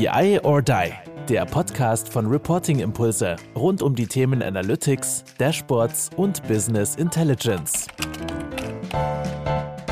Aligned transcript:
BI 0.00 0.40
or 0.44 0.62
Die, 0.62 0.94
der 1.28 1.44
Podcast 1.44 2.10
von 2.10 2.24
Reporting 2.24 2.78
Impulse 2.78 3.36
rund 3.54 3.82
um 3.82 3.94
die 3.94 4.06
Themen 4.06 4.42
Analytics, 4.42 5.24
Dashboards 5.36 6.08
und 6.16 6.42
Business 6.48 6.96
Intelligence. 6.96 7.86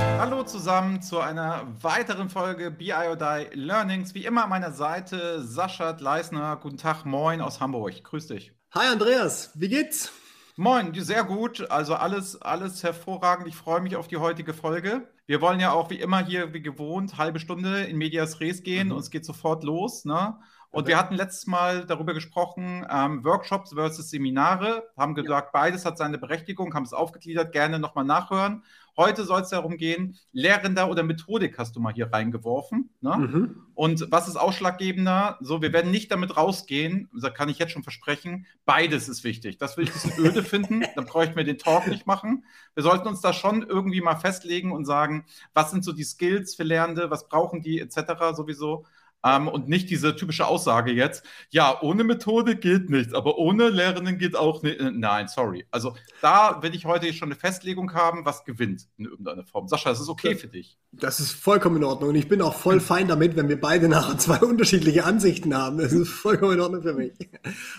Hallo 0.00 0.44
zusammen 0.44 1.02
zu 1.02 1.20
einer 1.20 1.66
weiteren 1.82 2.30
Folge 2.30 2.70
BI 2.70 2.90
or 2.90 3.16
Die 3.16 3.48
Learnings. 3.52 4.14
Wie 4.14 4.24
immer 4.24 4.44
an 4.44 4.48
meiner 4.48 4.72
Seite 4.72 5.42
Sascha 5.42 5.94
Leisner. 6.00 6.56
Guten 6.56 6.78
Tag, 6.78 7.04
moin 7.04 7.42
aus 7.42 7.60
Hamburg. 7.60 8.02
Grüß 8.02 8.28
dich. 8.28 8.50
Hi 8.74 8.86
Andreas, 8.90 9.50
wie 9.56 9.68
geht's? 9.68 10.10
Moin, 10.56 10.94
sehr 10.94 11.22
gut. 11.22 11.70
Also 11.70 11.94
alles, 11.94 12.40
alles 12.40 12.82
hervorragend. 12.82 13.46
Ich 13.46 13.56
freue 13.56 13.82
mich 13.82 13.94
auf 13.94 14.08
die 14.08 14.16
heutige 14.16 14.54
Folge. 14.54 15.06
Wir 15.28 15.42
wollen 15.42 15.60
ja 15.60 15.72
auch 15.72 15.90
wie 15.90 16.00
immer 16.00 16.24
hier, 16.24 16.54
wie 16.54 16.62
gewohnt, 16.62 17.18
halbe 17.18 17.38
Stunde 17.38 17.84
in 17.84 17.98
Medias 17.98 18.40
Res 18.40 18.62
gehen 18.62 18.88
mhm. 18.88 18.94
und 18.94 19.00
es 19.00 19.10
geht 19.10 19.26
sofort 19.26 19.62
los. 19.62 20.06
Ne? 20.06 20.38
Und 20.70 20.82
okay. 20.82 20.90
wir 20.90 20.98
hatten 20.98 21.14
letztes 21.14 21.46
Mal 21.46 21.86
darüber 21.86 22.12
gesprochen, 22.12 22.86
ähm, 22.90 23.24
Workshops 23.24 23.72
versus 23.72 24.10
Seminare, 24.10 24.86
haben 24.98 25.14
gesagt, 25.14 25.50
ja. 25.54 25.60
beides 25.60 25.86
hat 25.86 25.96
seine 25.96 26.18
Berechtigung, 26.18 26.74
haben 26.74 26.84
es 26.84 26.92
aufgegliedert, 26.92 27.52
gerne 27.52 27.78
nochmal 27.78 28.04
nachhören. 28.04 28.62
Heute 28.98 29.24
soll 29.24 29.42
es 29.42 29.48
darum 29.48 29.76
gehen, 29.76 30.18
Lehrender 30.32 30.90
oder 30.90 31.04
Methodik 31.04 31.56
hast 31.56 31.76
du 31.76 31.80
mal 31.80 31.94
hier 31.94 32.12
reingeworfen. 32.12 32.90
Ne? 33.00 33.16
Mhm. 33.16 33.66
Und 33.74 34.08
was 34.10 34.26
ist 34.26 34.36
ausschlaggebender? 34.36 35.38
So, 35.40 35.62
wir 35.62 35.72
werden 35.72 35.92
nicht 35.92 36.10
damit 36.10 36.36
rausgehen, 36.36 37.08
da 37.18 37.30
kann 37.30 37.48
ich 37.48 37.58
jetzt 37.58 37.70
schon 37.70 37.84
versprechen, 37.84 38.44
beides 38.66 39.08
ist 39.08 39.22
wichtig. 39.24 39.56
Das 39.56 39.76
will 39.76 39.84
ich 39.84 39.90
ein 39.90 39.94
bisschen 39.94 40.18
öde 40.26 40.42
finden, 40.42 40.84
dann 40.96 41.06
bräuchten 41.06 41.36
wir 41.36 41.44
den 41.44 41.58
Talk 41.58 41.86
nicht 41.86 42.06
machen. 42.06 42.44
Wir 42.74 42.82
sollten 42.82 43.08
uns 43.08 43.20
da 43.20 43.32
schon 43.32 43.62
irgendwie 43.62 44.00
mal 44.00 44.16
festlegen 44.16 44.72
und 44.72 44.84
sagen, 44.84 45.24
was 45.54 45.70
sind 45.70 45.84
so 45.84 45.92
die 45.92 46.04
Skills 46.04 46.56
für 46.56 46.64
Lernende, 46.64 47.08
was 47.08 47.28
brauchen 47.28 47.62
die 47.62 47.80
etc. 47.80 48.36
sowieso. 48.36 48.84
Ähm, 49.24 49.48
und 49.48 49.68
nicht 49.68 49.90
diese 49.90 50.14
typische 50.14 50.46
Aussage 50.46 50.92
jetzt, 50.92 51.24
ja, 51.50 51.80
ohne 51.82 52.04
Methode 52.04 52.54
geht 52.54 52.88
nichts, 52.88 53.14
aber 53.14 53.36
ohne 53.38 53.68
Lehrenden 53.68 54.16
geht 54.16 54.36
auch 54.36 54.62
nicht. 54.62 54.80
Nein, 54.80 55.26
sorry. 55.26 55.66
Also 55.72 55.96
da 56.22 56.62
will 56.62 56.74
ich 56.74 56.84
heute 56.84 57.12
schon 57.12 57.28
eine 57.28 57.34
Festlegung 57.34 57.94
haben, 57.94 58.24
was 58.24 58.44
gewinnt 58.44 58.86
in 58.96 59.06
irgendeiner 59.06 59.44
Form. 59.44 59.66
Sascha, 59.66 59.90
das 59.90 60.00
ist 60.00 60.08
okay 60.08 60.36
für 60.36 60.46
dich. 60.46 60.78
Das 60.92 61.18
ist 61.18 61.32
vollkommen 61.32 61.78
in 61.78 61.84
Ordnung. 61.84 62.10
Und 62.10 62.14
ich 62.14 62.28
bin 62.28 62.40
auch 62.40 62.54
voll 62.54 62.78
fein 62.78 63.08
damit, 63.08 63.34
wenn 63.34 63.48
wir 63.48 63.60
beide 63.60 63.88
nachher 63.88 64.16
zwei 64.18 64.38
unterschiedliche 64.38 65.04
Ansichten 65.04 65.56
haben. 65.56 65.78
Das 65.78 65.92
ist 65.92 66.10
vollkommen 66.10 66.54
in 66.54 66.60
Ordnung 66.60 66.82
für 66.82 66.94
mich. 66.94 67.12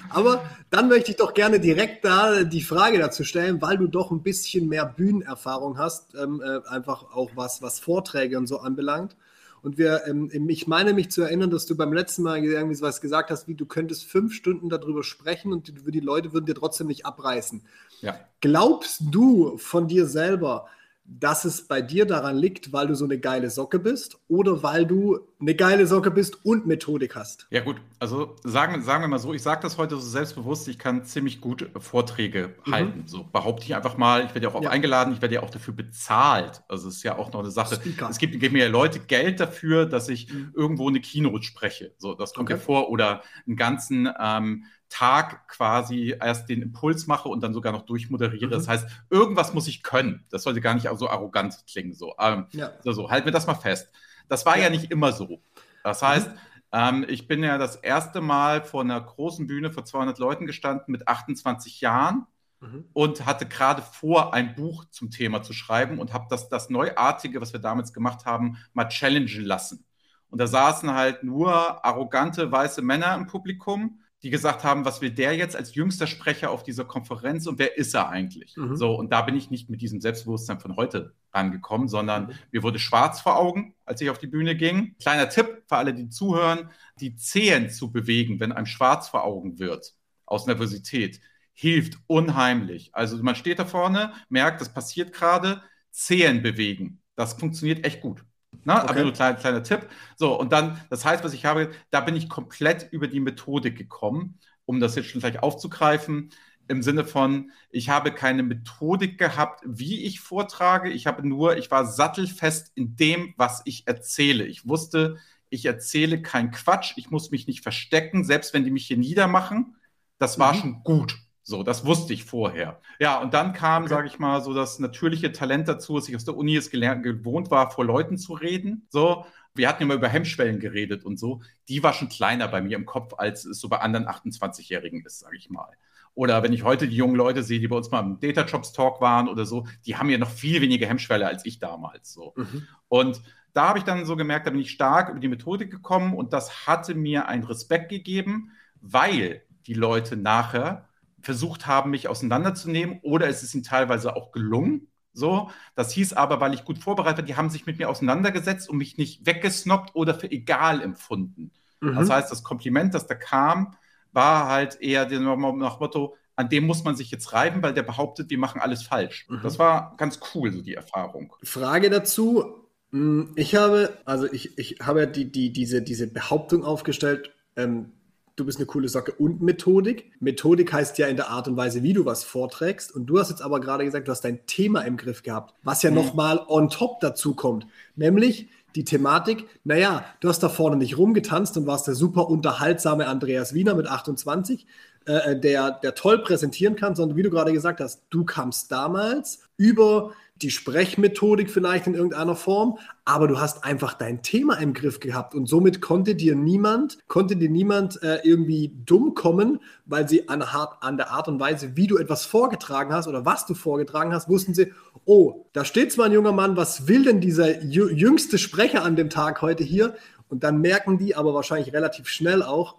Aber 0.09 0.43
dann 0.69 0.89
möchte 0.89 1.11
ich 1.11 1.17
doch 1.17 1.33
gerne 1.33 1.61
direkt 1.61 2.03
da 2.03 2.43
die 2.43 2.61
Frage 2.61 2.99
dazu 2.99 3.23
stellen, 3.23 3.61
weil 3.61 3.77
du 3.77 3.87
doch 3.87 4.11
ein 4.11 4.23
bisschen 4.23 4.67
mehr 4.67 4.85
Bühnenerfahrung 4.85 5.77
hast, 5.77 6.15
ähm, 6.15 6.41
äh, 6.43 6.67
einfach 6.67 7.03
auch 7.13 7.31
was, 7.35 7.61
was 7.61 7.79
Vorträge 7.79 8.37
und 8.37 8.47
so 8.47 8.59
anbelangt. 8.59 9.15
Und 9.61 9.77
wir, 9.77 10.03
ähm, 10.07 10.29
ich 10.49 10.67
meine 10.67 10.93
mich 10.93 11.11
zu 11.11 11.21
erinnern, 11.21 11.49
dass 11.49 11.65
du 11.65 11.75
beim 11.75 11.93
letzten 11.93 12.23
Mal 12.23 12.43
irgendwie 12.43 12.81
was 12.81 13.01
gesagt 13.01 13.29
hast, 13.31 13.47
wie 13.47 13.55
du 13.55 13.65
könntest 13.65 14.05
fünf 14.05 14.33
Stunden 14.33 14.69
darüber 14.69 15.03
sprechen 15.03 15.53
und 15.53 15.67
die, 15.67 15.91
die 15.91 15.99
Leute 15.99 16.33
würden 16.33 16.45
dir 16.45 16.55
trotzdem 16.55 16.87
nicht 16.87 17.05
abreißen. 17.05 17.61
Ja. 18.01 18.19
Glaubst 18.41 19.01
du 19.11 19.57
von 19.57 19.87
dir 19.87 20.05
selber, 20.05 20.67
dass 21.11 21.43
es 21.43 21.67
bei 21.67 21.81
dir 21.81 22.05
daran 22.05 22.37
liegt, 22.37 22.71
weil 22.71 22.87
du 22.87 22.95
so 22.95 23.05
eine 23.05 23.19
geile 23.19 23.49
Socke 23.49 23.79
bist 23.79 24.19
oder 24.27 24.61
weil 24.61 24.85
du 24.85 25.19
eine 25.41 25.55
geile 25.55 25.87
Socke 25.87 26.11
bist 26.11 26.45
und 26.45 26.67
Methodik 26.67 27.15
hast? 27.15 27.47
Ja 27.49 27.61
gut, 27.61 27.77
also 27.97 28.35
sagen, 28.43 28.83
sagen 28.83 29.03
wir 29.03 29.07
mal 29.07 29.17
so, 29.17 29.33
ich 29.33 29.41
sage 29.41 29.61
das 29.63 29.77
heute 29.77 29.95
so 29.95 30.01
selbstbewusst, 30.01 30.67
ich 30.67 30.77
kann 30.77 31.05
ziemlich 31.05 31.41
gut 31.41 31.69
Vorträge 31.79 32.55
mhm. 32.65 32.71
halten. 32.71 33.03
So 33.07 33.23
behaupte 33.23 33.65
ich 33.65 33.75
einfach 33.75 33.97
mal, 33.97 34.25
ich 34.25 34.35
werde 34.35 34.47
ja 34.47 34.53
auch 34.53 34.61
ja. 34.61 34.69
eingeladen, 34.69 35.13
ich 35.13 35.21
werde 35.21 35.35
ja 35.35 35.41
auch 35.41 35.49
dafür 35.49 35.73
bezahlt. 35.73 36.61
Also 36.67 36.87
es 36.87 36.97
ist 36.97 37.03
ja 37.03 37.17
auch 37.17 37.33
noch 37.33 37.39
eine 37.39 37.51
Sache. 37.51 37.75
Speaker. 37.75 38.09
Es 38.09 38.19
gibt, 38.19 38.39
gibt 38.39 38.53
mir 38.53 38.65
ja 38.65 38.69
Leute 38.69 38.99
Geld 38.99 39.39
dafür, 39.39 39.87
dass 39.87 40.09
ich 40.09 40.31
mhm. 40.31 40.53
irgendwo 40.55 40.89
eine 40.89 41.01
Keynote 41.01 41.43
spreche. 41.43 41.93
So, 41.97 42.13
das 42.13 42.33
kommt 42.33 42.49
okay. 42.49 42.59
ja 42.59 42.63
vor. 42.63 42.89
Oder 42.89 43.23
einen 43.47 43.55
ganzen 43.55 44.09
ähm, 44.19 44.65
Tag 44.89 45.47
quasi 45.47 46.15
erst 46.19 46.49
den 46.49 46.61
Impuls 46.61 47.07
mache 47.07 47.29
und 47.29 47.41
dann 47.41 47.53
sogar 47.53 47.71
noch 47.71 47.83
durchmoderiere. 47.83 48.47
Mhm. 48.47 48.51
Das 48.51 48.67
heißt, 48.67 48.87
irgendwas 49.09 49.53
muss 49.53 49.67
ich 49.67 49.83
können. 49.83 50.25
Das 50.29 50.43
sollte 50.43 50.61
gar 50.61 50.73
nicht 50.73 50.89
so 50.95 51.09
arrogant 51.09 51.55
klingen. 51.67 51.93
So, 51.93 52.15
ähm, 52.19 52.47
ja. 52.51 52.71
so, 52.83 52.91
so, 52.91 53.09
halt 53.11 53.25
mir 53.25 53.31
das 53.31 53.47
mal 53.47 53.55
fest. 53.55 53.91
Das 54.27 54.45
war 54.45 54.57
ja, 54.57 54.63
ja 54.63 54.69
nicht 54.69 54.91
immer 54.91 55.11
so. 55.11 55.41
Das 55.83 56.01
heißt, 56.01 56.29
mhm. 56.29 56.37
ähm, 56.73 57.05
ich 57.07 57.27
bin 57.27 57.43
ja 57.43 57.57
das 57.57 57.75
erste 57.75 58.19
Mal 58.19 58.63
vor 58.63 58.81
einer 58.81 58.99
großen 58.99 59.47
Bühne 59.47 59.71
vor 59.71 59.85
200 59.85 60.17
Leuten 60.19 60.45
gestanden 60.45 60.91
mit 60.91 61.07
28 61.07 61.81
Jahren 61.81 62.25
mhm. 62.59 62.85
und 62.93 63.25
hatte 63.25 63.45
gerade 63.45 63.81
vor, 63.81 64.33
ein 64.33 64.55
Buch 64.55 64.85
zum 64.89 65.11
Thema 65.11 65.43
zu 65.43 65.53
schreiben 65.53 65.99
und 65.99 66.13
habe 66.13 66.25
das, 66.29 66.49
das 66.49 66.69
Neuartige, 66.69 67.41
was 67.41 67.53
wir 67.53 67.59
damals 67.59 67.93
gemacht 67.93 68.25
haben, 68.25 68.57
mal 68.73 68.89
challengen 68.89 69.45
lassen. 69.45 69.85
Und 70.29 70.39
da 70.39 70.47
saßen 70.47 70.93
halt 70.93 71.23
nur 71.23 71.83
arrogante 71.85 72.51
weiße 72.51 72.81
Männer 72.81 73.15
im 73.15 73.27
Publikum 73.27 73.99
die 74.23 74.29
gesagt 74.29 74.63
haben, 74.63 74.83
was 74.83 75.01
will 75.01 75.11
der 75.11 75.35
jetzt 75.35 75.55
als 75.55 75.75
jüngster 75.75 76.05
Sprecher 76.05 76.51
auf 76.51 76.63
dieser 76.63 76.83
Konferenz 76.83 77.47
und 77.47 77.57
wer 77.57 77.77
ist 77.77 77.93
er 77.93 78.09
eigentlich? 78.09 78.57
Mhm. 78.57 78.75
So, 78.75 78.95
und 78.95 79.11
da 79.11 79.21
bin 79.21 79.35
ich 79.35 79.49
nicht 79.49 79.69
mit 79.69 79.81
diesem 79.81 80.01
Selbstbewusstsein 80.01 80.59
von 80.59 80.75
heute 80.75 81.13
rangekommen, 81.33 81.87
sondern 81.87 82.27
mhm. 82.27 82.33
mir 82.51 82.63
wurde 82.63 82.79
schwarz 82.79 83.21
vor 83.21 83.37
Augen, 83.37 83.75
als 83.85 84.01
ich 84.01 84.09
auf 84.09 84.17
die 84.17 84.27
Bühne 84.27 84.55
ging. 84.55 84.95
Kleiner 84.99 85.29
Tipp 85.29 85.63
für 85.67 85.77
alle, 85.77 85.93
die 85.93 86.09
zuhören, 86.09 86.69
die 86.99 87.15
Zehen 87.15 87.69
zu 87.69 87.91
bewegen, 87.91 88.39
wenn 88.39 88.51
einem 88.51 88.65
schwarz 88.65 89.07
vor 89.07 89.23
Augen 89.23 89.57
wird, 89.59 89.95
aus 90.25 90.47
Nervosität, 90.47 91.21
hilft 91.53 91.97
unheimlich. 92.07 92.89
Also 92.93 93.21
man 93.23 93.35
steht 93.35 93.59
da 93.59 93.65
vorne, 93.65 94.13
merkt, 94.27 94.61
das 94.61 94.73
passiert 94.73 95.13
gerade, 95.13 95.61
Zehen 95.91 96.41
bewegen. 96.41 97.01
Das 97.15 97.33
funktioniert 97.33 97.85
echt 97.85 98.01
gut. 98.01 98.23
Ne? 98.63 98.75
Okay. 98.75 98.87
Aber 98.87 98.99
nur 98.99 99.07
ein 99.07 99.13
kleiner, 99.13 99.37
kleiner 99.37 99.63
Tipp. 99.63 99.87
So, 100.15 100.39
und 100.39 100.51
dann, 100.51 100.79
das 100.89 101.05
heißt, 101.05 101.23
was 101.23 101.33
ich 101.33 101.45
habe, 101.45 101.71
da 101.91 102.01
bin 102.01 102.15
ich 102.15 102.29
komplett 102.29 102.91
über 102.91 103.07
die 103.07 103.19
Methodik 103.19 103.77
gekommen, 103.77 104.39
um 104.65 104.79
das 104.79 104.95
jetzt 104.95 105.09
schon 105.09 105.21
gleich 105.21 105.41
aufzugreifen. 105.41 106.31
Im 106.67 106.83
Sinne 106.83 107.03
von, 107.03 107.51
ich 107.71 107.89
habe 107.89 108.11
keine 108.11 108.43
Methodik 108.43 109.17
gehabt, 109.17 109.63
wie 109.65 110.03
ich 110.05 110.19
vortrage. 110.19 110.91
Ich 110.91 111.07
habe 111.07 111.27
nur, 111.27 111.57
ich 111.57 111.71
war 111.71 111.85
sattelfest 111.85 112.71
in 112.75 112.95
dem, 112.95 113.33
was 113.37 113.61
ich 113.65 113.87
erzähle. 113.87 114.45
Ich 114.45 114.67
wusste, 114.67 115.17
ich 115.49 115.65
erzähle 115.65 116.21
keinen 116.21 116.51
Quatsch. 116.51 116.93
Ich 116.95 117.09
muss 117.09 117.31
mich 117.31 117.47
nicht 117.47 117.63
verstecken, 117.63 118.23
selbst 118.23 118.53
wenn 118.53 118.65
die 118.65 118.71
mich 118.71 118.85
hier 118.85 118.97
niedermachen. 118.97 119.77
Das 120.19 120.37
war 120.37 120.53
mhm. 120.53 120.57
schon 120.59 120.83
gut. 120.83 121.17
So, 121.49 121.63
das 121.63 121.83
wusste 121.83 122.13
ich 122.13 122.25
vorher. 122.25 122.79
Ja, 122.99 123.19
und 123.19 123.33
dann 123.33 123.53
kam, 123.53 123.87
sage 123.87 124.07
ich 124.07 124.19
mal, 124.19 124.43
so 124.43 124.53
das 124.53 124.77
natürliche 124.77 125.31
Talent 125.31 125.67
dazu, 125.67 125.95
dass 125.95 126.07
ich 126.07 126.15
aus 126.15 126.23
der 126.23 126.37
Uni 126.37 126.55
es 126.55 126.69
gelernt, 126.69 127.01
gewohnt 127.01 127.49
war, 127.49 127.71
vor 127.71 127.85
Leuten 127.85 128.19
zu 128.19 128.33
reden. 128.33 128.85
So, 128.89 129.25
wir 129.55 129.67
hatten 129.67 129.81
immer 129.81 129.95
über 129.95 130.07
Hemmschwellen 130.07 130.59
geredet 130.59 131.03
und 131.03 131.17
so. 131.17 131.41
Die 131.67 131.81
war 131.81 131.93
schon 131.93 132.07
kleiner 132.07 132.47
bei 132.47 132.61
mir 132.61 132.77
im 132.77 132.85
Kopf, 132.85 133.15
als 133.17 133.45
es 133.45 133.59
so 133.59 133.67
bei 133.67 133.79
anderen 133.79 134.07
28-Jährigen 134.07 135.03
ist, 135.03 135.21
sage 135.21 135.37
ich 135.37 135.49
mal. 135.49 135.71
Oder 136.13 136.43
wenn 136.43 136.53
ich 136.53 136.63
heute 136.63 136.87
die 136.87 136.95
jungen 136.95 137.15
Leute 137.15 137.41
sehe, 137.41 137.59
die 137.59 137.67
bei 137.67 137.77
uns 137.77 137.89
mal 137.89 138.01
im 138.01 138.19
Data 138.19 138.45
Jobs 138.45 138.71
Talk 138.71 139.01
waren 139.01 139.27
oder 139.27 139.47
so, 139.47 139.65
die 139.87 139.95
haben 139.95 140.11
ja 140.11 140.19
noch 140.19 140.29
viel 140.29 140.61
weniger 140.61 140.85
Hemmschwelle 140.85 141.25
als 141.25 141.45
ich 141.45 141.57
damals. 141.59 142.13
So. 142.13 142.33
Mhm. 142.35 142.67
Und 142.89 143.21
da 143.53 143.69
habe 143.69 143.79
ich 143.79 143.85
dann 143.85 144.05
so 144.05 144.15
gemerkt, 144.15 144.45
da 144.45 144.51
bin 144.51 144.59
ich 144.59 144.69
stark 144.69 145.09
über 145.09 145.19
die 145.19 145.27
Methodik 145.27 145.71
gekommen 145.71 146.13
und 146.13 146.31
das 146.31 146.67
hatte 146.67 146.93
mir 146.93 147.27
einen 147.27 147.43
Respekt 147.43 147.89
gegeben, 147.89 148.51
weil 148.81 149.41
die 149.65 149.73
Leute 149.73 150.15
nachher 150.15 150.88
versucht 151.21 151.67
haben, 151.67 151.91
mich 151.91 152.07
auseinanderzunehmen 152.07 152.99
oder 153.01 153.27
es 153.27 153.43
ist 153.43 153.53
ihnen 153.53 153.63
teilweise 153.63 154.15
auch 154.15 154.31
gelungen. 154.31 154.87
So, 155.13 155.49
das 155.75 155.91
hieß 155.91 156.13
aber, 156.13 156.39
weil 156.39 156.53
ich 156.53 156.65
gut 156.65 156.77
vorbereitet 156.77 157.19
war, 157.19 157.25
die 157.25 157.35
haben 157.35 157.49
sich 157.49 157.65
mit 157.65 157.77
mir 157.77 157.89
auseinandergesetzt 157.89 158.69
und 158.69 158.77
mich 158.77 158.97
nicht 158.97 159.25
weggesnobbt 159.25 159.95
oder 159.95 160.13
für 160.13 160.31
egal 160.31 160.81
empfunden. 160.81 161.51
Mhm. 161.81 161.95
Das 161.95 162.09
heißt, 162.09 162.31
das 162.31 162.43
Kompliment, 162.43 162.93
das 162.93 163.07
da 163.07 163.15
kam, 163.15 163.75
war 164.11 164.47
halt 164.47 164.81
eher 164.81 165.07
nach 165.19 165.79
Motto, 165.79 166.15
an 166.35 166.47
dem 166.47 166.65
muss 166.65 166.83
man 166.83 166.95
sich 166.95 167.11
jetzt 167.11 167.33
reiben, 167.33 167.61
weil 167.61 167.73
der 167.73 167.83
behauptet, 167.83 168.29
wir 168.29 168.37
machen 168.37 168.61
alles 168.61 168.83
falsch. 168.83 169.27
Mhm. 169.29 169.41
Das 169.43 169.59
war 169.59 169.95
ganz 169.97 170.19
cool, 170.33 170.53
so 170.53 170.61
die 170.61 170.75
Erfahrung. 170.75 171.35
Frage 171.43 171.89
dazu. 171.89 172.65
Hm, 172.91 173.33
ich 173.35 173.55
habe, 173.55 173.97
also 174.05 174.31
ich, 174.31 174.57
ich 174.57 174.77
habe 174.81 175.07
die, 175.07 175.31
die, 175.31 175.51
diese, 175.51 175.81
diese 175.81 176.07
Behauptung 176.07 176.63
aufgestellt, 176.63 177.31
ähm, 177.55 177.91
du 178.39 178.45
bist 178.45 178.57
eine 178.57 178.65
coole 178.65 178.87
Socke 178.87 179.11
und 179.13 179.41
Methodik. 179.41 180.11
Methodik 180.19 180.71
heißt 180.71 180.97
ja 180.97 181.07
in 181.07 181.17
der 181.17 181.29
Art 181.29 181.47
und 181.47 181.57
Weise, 181.57 181.83
wie 181.83 181.93
du 181.93 182.05
was 182.05 182.23
vorträgst. 182.23 182.93
Und 182.93 183.07
du 183.07 183.19
hast 183.19 183.29
jetzt 183.29 183.41
aber 183.41 183.59
gerade 183.59 183.83
gesagt, 183.83 184.07
du 184.07 184.11
hast 184.11 184.21
dein 184.21 184.45
Thema 184.45 184.81
im 184.81 184.97
Griff 184.97 185.23
gehabt, 185.23 185.53
was 185.63 185.83
ja 185.83 185.89
mhm. 185.89 185.97
nochmal 185.97 186.45
on 186.47 186.69
top 186.69 186.99
dazu 187.01 187.35
kommt. 187.35 187.67
Nämlich 187.95 188.47
die 188.75 188.83
Thematik, 188.83 189.47
naja, 189.63 190.05
du 190.19 190.29
hast 190.29 190.41
da 190.41 190.49
vorne 190.49 190.77
nicht 190.77 190.97
rumgetanzt 190.97 191.57
und 191.57 191.67
warst 191.67 191.87
der 191.87 191.95
super 191.95 192.29
unterhaltsame 192.29 193.07
Andreas 193.07 193.53
Wiener 193.53 193.75
mit 193.75 193.87
28, 193.87 194.67
äh, 195.05 195.31
äh, 195.31 195.39
der, 195.39 195.71
der 195.71 195.95
toll 195.95 196.19
präsentieren 196.19 196.75
kann, 196.75 196.95
sondern 196.95 197.17
wie 197.17 197.23
du 197.23 197.29
gerade 197.29 197.51
gesagt 197.51 197.79
hast, 197.79 198.03
du 198.09 198.25
kamst 198.25 198.71
damals 198.71 199.41
über 199.57 200.11
die 200.41 200.51
Sprechmethodik 200.51 201.49
vielleicht 201.51 201.87
in 201.87 201.93
irgendeiner 201.93 202.35
Form, 202.35 202.77
aber 203.05 203.27
du 203.27 203.39
hast 203.39 203.63
einfach 203.63 203.93
dein 203.93 204.21
Thema 204.21 204.55
im 204.55 204.73
Griff 204.73 204.99
gehabt 204.99 205.35
und 205.35 205.47
somit 205.47 205.81
konnte 205.81 206.15
dir 206.15 206.35
niemand, 206.35 206.97
konnte 207.07 207.35
dir 207.35 207.49
niemand 207.49 208.01
äh, 208.03 208.19
irgendwie 208.23 208.73
dumm 208.85 209.15
kommen, 209.15 209.59
weil 209.85 210.07
sie 210.07 210.29
an, 210.29 210.41
an, 210.41 210.97
der 210.97 211.11
Art 211.11 211.27
und 211.27 211.39
Weise, 211.39 211.75
wie 211.75 211.87
du 211.87 211.97
etwas 211.97 212.25
vorgetragen 212.25 212.93
hast 212.93 213.07
oder 213.07 213.25
was 213.25 213.45
du 213.45 213.53
vorgetragen 213.53 214.13
hast, 214.13 214.29
wussten 214.29 214.53
sie, 214.53 214.71
oh, 215.05 215.45
da 215.53 215.65
steht 215.65 215.91
zwar 215.91 216.05
ein 216.05 216.13
junger 216.13 216.31
Mann, 216.31 216.55
was 216.55 216.87
will 216.87 217.03
denn 217.03 217.19
dieser 217.19 217.61
jüngste 217.63 218.37
Sprecher 218.37 218.83
an 218.83 218.95
dem 218.95 219.09
Tag 219.09 219.41
heute 219.41 219.63
hier? 219.63 219.95
Und 220.29 220.43
dann 220.43 220.61
merken 220.61 220.97
die 220.97 221.15
aber 221.15 221.33
wahrscheinlich 221.33 221.73
relativ 221.73 222.07
schnell 222.07 222.43
auch, 222.43 222.75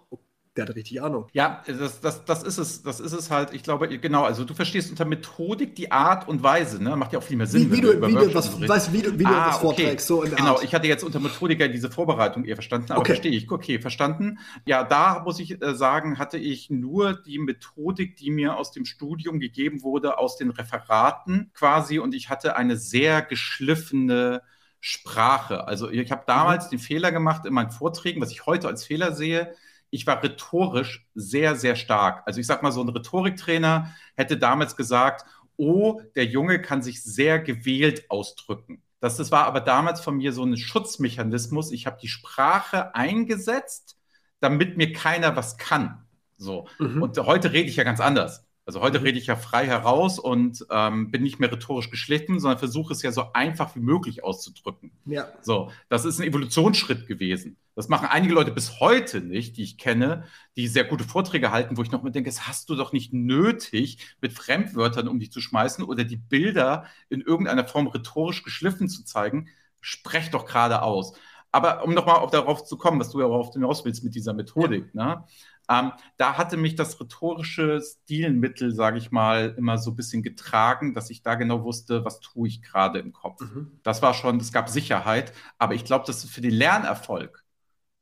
der 0.57 0.67
hat 0.67 0.75
richtig 0.75 1.01
Ahnung. 1.01 1.27
Ja, 1.31 1.63
das, 1.65 2.01
das, 2.01 2.25
das 2.25 2.43
ist 2.43 2.57
es, 2.57 2.83
das 2.83 2.99
ist 2.99 3.13
es 3.13 3.31
halt. 3.31 3.53
Ich 3.53 3.63
glaube, 3.63 3.87
genau, 3.87 4.23
also 4.23 4.43
du 4.43 4.53
verstehst 4.53 4.89
unter 4.89 5.05
Methodik 5.05 5.75
die 5.75 5.93
Art 5.93 6.27
und 6.27 6.43
Weise, 6.43 6.83
ne? 6.83 6.97
Macht 6.97 7.13
ja 7.13 7.19
auch 7.19 7.23
viel 7.23 7.37
mehr 7.37 7.47
Sinn. 7.47 7.71
Wie, 7.71 7.77
wie 7.77 7.81
du, 7.81 8.01
wie 8.05 8.13
du 8.13 8.33
was, 8.33 8.59
weißt, 8.59 8.91
wie 8.91 9.01
du, 9.01 9.17
wie 9.17 9.25
ah, 9.25 9.29
du 9.29 9.35
das 9.35 9.55
okay. 9.55 9.61
vorträgst, 9.61 10.07
so 10.07 10.23
in 10.23 10.31
der 10.31 10.39
Genau, 10.39 10.55
Art. 10.55 10.63
ich 10.65 10.73
hatte 10.73 10.87
jetzt 10.87 11.05
unter 11.05 11.21
Methodiker 11.21 11.69
diese 11.69 11.89
Vorbereitung 11.89 12.43
eher 12.43 12.57
verstanden, 12.57 12.91
aber 12.91 12.99
okay. 12.99 13.13
verstehe 13.13 13.31
ich. 13.31 13.49
Okay, 13.49 13.79
verstanden. 13.79 14.39
Ja, 14.65 14.83
da 14.83 15.21
muss 15.23 15.39
ich 15.39 15.61
äh, 15.61 15.73
sagen, 15.73 16.19
hatte 16.19 16.37
ich 16.37 16.69
nur 16.69 17.13
die 17.13 17.39
Methodik, 17.39 18.17
die 18.17 18.29
mir 18.29 18.57
aus 18.57 18.73
dem 18.73 18.83
Studium 18.83 19.39
gegeben 19.39 19.83
wurde, 19.83 20.17
aus 20.17 20.35
den 20.35 20.49
Referaten 20.49 21.51
quasi, 21.53 21.99
und 21.99 22.13
ich 22.13 22.29
hatte 22.29 22.57
eine 22.57 22.75
sehr 22.75 23.21
geschliffene 23.21 24.41
Sprache. 24.81 25.65
Also 25.65 25.89
ich 25.89 26.11
habe 26.11 26.23
damals 26.27 26.65
mhm. 26.65 26.69
den 26.71 26.79
Fehler 26.79 27.13
gemacht 27.13 27.45
in 27.45 27.53
meinen 27.53 27.71
Vorträgen, 27.71 28.19
was 28.19 28.31
ich 28.31 28.45
heute 28.45 28.67
als 28.67 28.83
Fehler 28.83 29.13
sehe 29.13 29.53
ich 29.91 30.07
war 30.07 30.23
rhetorisch 30.23 31.07
sehr, 31.13 31.55
sehr 31.55 31.75
stark. 31.75 32.23
Also 32.25 32.39
ich 32.39 32.47
sag 32.47 32.63
mal, 32.63 32.71
so 32.71 32.81
ein 32.81 32.89
Rhetoriktrainer 32.89 33.93
hätte 34.15 34.37
damals 34.37 34.75
gesagt, 34.75 35.25
oh, 35.57 36.01
der 36.15 36.25
Junge 36.25 36.61
kann 36.61 36.81
sich 36.81 37.03
sehr 37.03 37.39
gewählt 37.39 38.09
ausdrücken. 38.09 38.81
Das, 38.99 39.17
das 39.17 39.31
war 39.31 39.45
aber 39.45 39.61
damals 39.61 40.01
von 40.01 40.17
mir 40.17 40.31
so 40.31 40.43
ein 40.43 40.57
Schutzmechanismus. 40.57 41.71
Ich 41.71 41.85
habe 41.85 41.97
die 42.01 42.07
Sprache 42.07 42.95
eingesetzt, 42.95 43.97
damit 44.39 44.77
mir 44.77 44.93
keiner 44.93 45.35
was 45.35 45.57
kann. 45.57 46.05
So. 46.37 46.67
Mhm. 46.79 47.01
Und 47.01 47.17
heute 47.19 47.51
rede 47.51 47.69
ich 47.69 47.75
ja 47.75 47.83
ganz 47.83 47.99
anders. 47.99 48.47
Also 48.71 48.79
heute 48.79 48.99
mhm. 48.99 49.05
rede 49.07 49.19
ich 49.19 49.27
ja 49.27 49.35
frei 49.35 49.67
heraus 49.67 50.17
und 50.17 50.65
ähm, 50.71 51.11
bin 51.11 51.23
nicht 51.23 51.41
mehr 51.41 51.51
rhetorisch 51.51 51.89
geschliffen, 51.89 52.39
sondern 52.39 52.57
versuche 52.57 52.93
es 52.93 53.01
ja 53.01 53.11
so 53.11 53.33
einfach 53.33 53.75
wie 53.75 53.81
möglich 53.81 54.23
auszudrücken. 54.23 54.93
Ja. 55.05 55.27
So, 55.41 55.71
das 55.89 56.05
ist 56.05 56.21
ein 56.21 56.27
Evolutionsschritt 56.27 57.05
gewesen. 57.05 57.57
Das 57.75 57.89
machen 57.89 58.07
einige 58.09 58.33
Leute 58.33 58.51
bis 58.51 58.79
heute 58.79 59.19
nicht, 59.19 59.57
die 59.57 59.63
ich 59.63 59.77
kenne, 59.77 60.23
die 60.55 60.69
sehr 60.69 60.85
gute 60.85 61.03
Vorträge 61.03 61.51
halten, 61.51 61.75
wo 61.75 61.81
ich 61.81 61.91
noch 61.91 62.01
mal 62.01 62.11
denke, 62.11 62.29
das 62.29 62.47
hast 62.47 62.69
du 62.69 62.75
doch 62.75 62.93
nicht 62.93 63.11
nötig, 63.11 64.15
mit 64.21 64.31
Fremdwörtern 64.31 65.09
um 65.09 65.19
dich 65.19 65.33
zu 65.33 65.41
schmeißen 65.41 65.83
oder 65.83 66.05
die 66.05 66.15
Bilder 66.15 66.85
in 67.09 67.19
irgendeiner 67.19 67.67
Form 67.67 67.87
rhetorisch 67.87 68.41
geschliffen 68.41 68.87
zu 68.87 69.03
zeigen. 69.03 69.49
Sprech 69.81 70.31
doch 70.31 70.45
gerade 70.45 70.81
aus. 70.81 71.11
Aber 71.51 71.83
um 71.83 71.93
nochmal 71.93 72.25
darauf 72.31 72.63
zu 72.63 72.77
kommen, 72.77 73.01
was 73.01 73.09
du 73.09 73.19
ja 73.19 73.27
darauf 73.27 73.51
hinaus 73.51 73.83
willst 73.83 74.05
mit 74.05 74.15
dieser 74.15 74.31
Methodik, 74.31 74.85
ja. 74.93 75.05
ne? 75.05 75.23
Ähm, 75.71 75.93
da 76.17 76.37
hatte 76.37 76.57
mich 76.57 76.75
das 76.75 76.99
rhetorische 76.99 77.81
Stilmittel, 77.81 78.73
sage 78.73 78.97
ich 78.97 79.11
mal, 79.11 79.55
immer 79.57 79.77
so 79.77 79.91
ein 79.91 79.95
bisschen 79.95 80.21
getragen, 80.21 80.93
dass 80.93 81.09
ich 81.09 81.23
da 81.23 81.35
genau 81.35 81.63
wusste, 81.63 82.03
was 82.03 82.19
tue 82.19 82.49
ich 82.49 82.61
gerade 82.61 82.99
im 82.99 83.13
Kopf. 83.13 83.39
Mhm. 83.39 83.79
Das 83.83 84.01
war 84.01 84.13
schon, 84.13 84.37
es 84.37 84.51
gab 84.51 84.67
Sicherheit, 84.67 85.31
aber 85.57 85.73
ich 85.73 85.85
glaube, 85.85 86.03
das 86.05 86.25
ist 86.25 86.31
für 86.31 86.41
den 86.41 86.51
Lernerfolg 86.51 87.45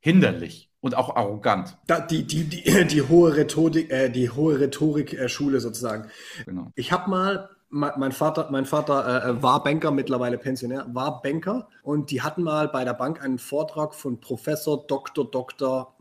hinderlich 0.00 0.68
und 0.80 0.96
auch 0.96 1.14
arrogant. 1.14 1.78
Da, 1.86 2.00
die, 2.00 2.26
die, 2.26 2.44
die, 2.44 2.86
die 2.86 3.02
hohe 3.02 3.36
Rhetorik, 3.36 3.88
äh, 3.90 4.08
die 4.08 4.30
hohe 4.30 4.58
Rhetorik-Schule 4.58 5.58
äh, 5.58 5.60
sozusagen. 5.60 6.10
Genau. 6.44 6.72
Ich 6.74 6.90
habe 6.90 7.08
mal 7.08 7.50
mein 7.72 8.10
Vater, 8.10 8.48
mein 8.50 8.66
Vater 8.66 9.26
äh, 9.26 9.42
war 9.44 9.62
Banker, 9.62 9.92
mittlerweile 9.92 10.38
Pensionär, 10.38 10.86
war 10.92 11.22
Banker 11.22 11.68
und 11.84 12.10
die 12.10 12.20
hatten 12.20 12.42
mal 12.42 12.66
bei 12.66 12.84
der 12.84 12.94
Bank 12.94 13.22
einen 13.22 13.38
Vortrag 13.38 13.94
von 13.94 14.18
Professor 14.18 14.84
Dr. 14.88 15.30
Dr. 15.30 15.94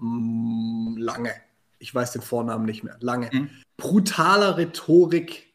Lange 0.98 1.32
ich 1.80 1.94
weiß 1.94 2.12
den 2.12 2.22
Vornamen 2.22 2.66
nicht 2.66 2.84
mehr, 2.84 2.98
lange. 3.00 3.30
Mhm. 3.32 3.50
Brutaler 3.78 4.58
Rhetorik. 4.58 5.48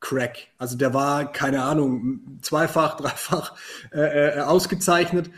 Crack. 0.00 0.46
Also 0.58 0.76
der 0.76 0.94
war, 0.94 1.32
keine 1.32 1.64
Ahnung, 1.64 2.38
zweifach, 2.40 2.96
dreifach 2.96 3.56
äh, 3.92 4.38
äh, 4.38 4.40
ausgezeichnet. 4.40 5.28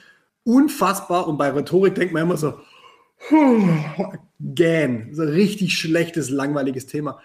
Unfassbar. 0.44 1.26
Und 1.28 1.38
bei 1.38 1.50
Rhetorik 1.50 1.94
denkt 1.94 2.12
man 2.12 2.24
immer 2.24 2.36
so, 2.36 2.60
gähn. 4.40 5.14
So 5.14 5.22
richtig 5.22 5.78
schlechtes, 5.78 6.30
langweiliges 6.30 6.86
Thema. 6.86 7.20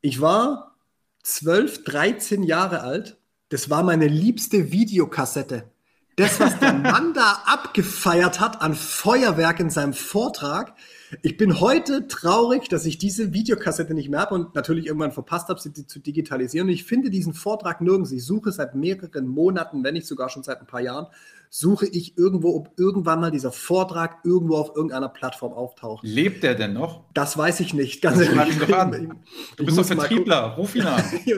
Ich 0.00 0.20
war 0.20 0.76
12, 1.22 1.84
13 1.84 2.42
Jahre 2.42 2.82
alt. 2.82 3.18
Das 3.48 3.70
war 3.70 3.82
meine 3.82 4.06
liebste 4.06 4.72
Videokassette. 4.72 5.70
Das, 6.16 6.40
was 6.40 6.58
der 6.58 6.72
Mann 6.74 7.14
da 7.14 7.42
abgefeiert 7.46 8.40
hat 8.40 8.62
an 8.62 8.74
Feuerwerk 8.74 9.60
in 9.60 9.70
seinem 9.70 9.92
Vortrag, 9.92 10.74
ich 11.22 11.36
bin 11.36 11.60
heute 11.60 12.06
traurig, 12.06 12.68
dass 12.68 12.86
ich 12.86 12.98
diese 12.98 13.32
Videokassette 13.32 13.94
nicht 13.94 14.08
mehr 14.08 14.20
habe 14.20 14.34
und 14.34 14.54
natürlich 14.54 14.86
irgendwann 14.86 15.12
verpasst 15.12 15.48
habe, 15.48 15.60
sie 15.60 15.72
zu 15.72 15.98
digitalisieren. 15.98 16.68
Und 16.68 16.74
ich 16.74 16.84
finde 16.84 17.10
diesen 17.10 17.34
Vortrag 17.34 17.80
nirgends. 17.80 18.12
Ich 18.12 18.24
suche 18.24 18.52
seit 18.52 18.74
mehreren 18.74 19.26
Monaten, 19.26 19.82
wenn 19.82 19.94
nicht 19.94 20.06
sogar 20.06 20.28
schon 20.28 20.42
seit 20.42 20.60
ein 20.60 20.66
paar 20.66 20.80
Jahren, 20.80 21.06
suche 21.52 21.86
ich 21.86 22.16
irgendwo, 22.16 22.54
ob 22.54 22.78
irgendwann 22.78 23.20
mal 23.20 23.32
dieser 23.32 23.50
Vortrag 23.50 24.18
irgendwo 24.24 24.56
auf 24.56 24.76
irgendeiner 24.76 25.08
Plattform 25.08 25.52
auftaucht. 25.52 26.04
Lebt 26.04 26.44
der 26.44 26.54
denn 26.54 26.72
noch? 26.72 27.02
Das 27.12 27.36
weiß 27.36 27.58
ich 27.58 27.74
nicht. 27.74 28.00
Ganz 28.00 28.20
ehrlich. 28.20 28.72
An. 28.72 29.20
Du 29.56 29.64
bist 29.64 29.76
doch 29.76 29.84
Vertriebler, 29.84 30.54
ruf 30.56 30.76
ihn 30.76 30.86
an. 30.86 31.02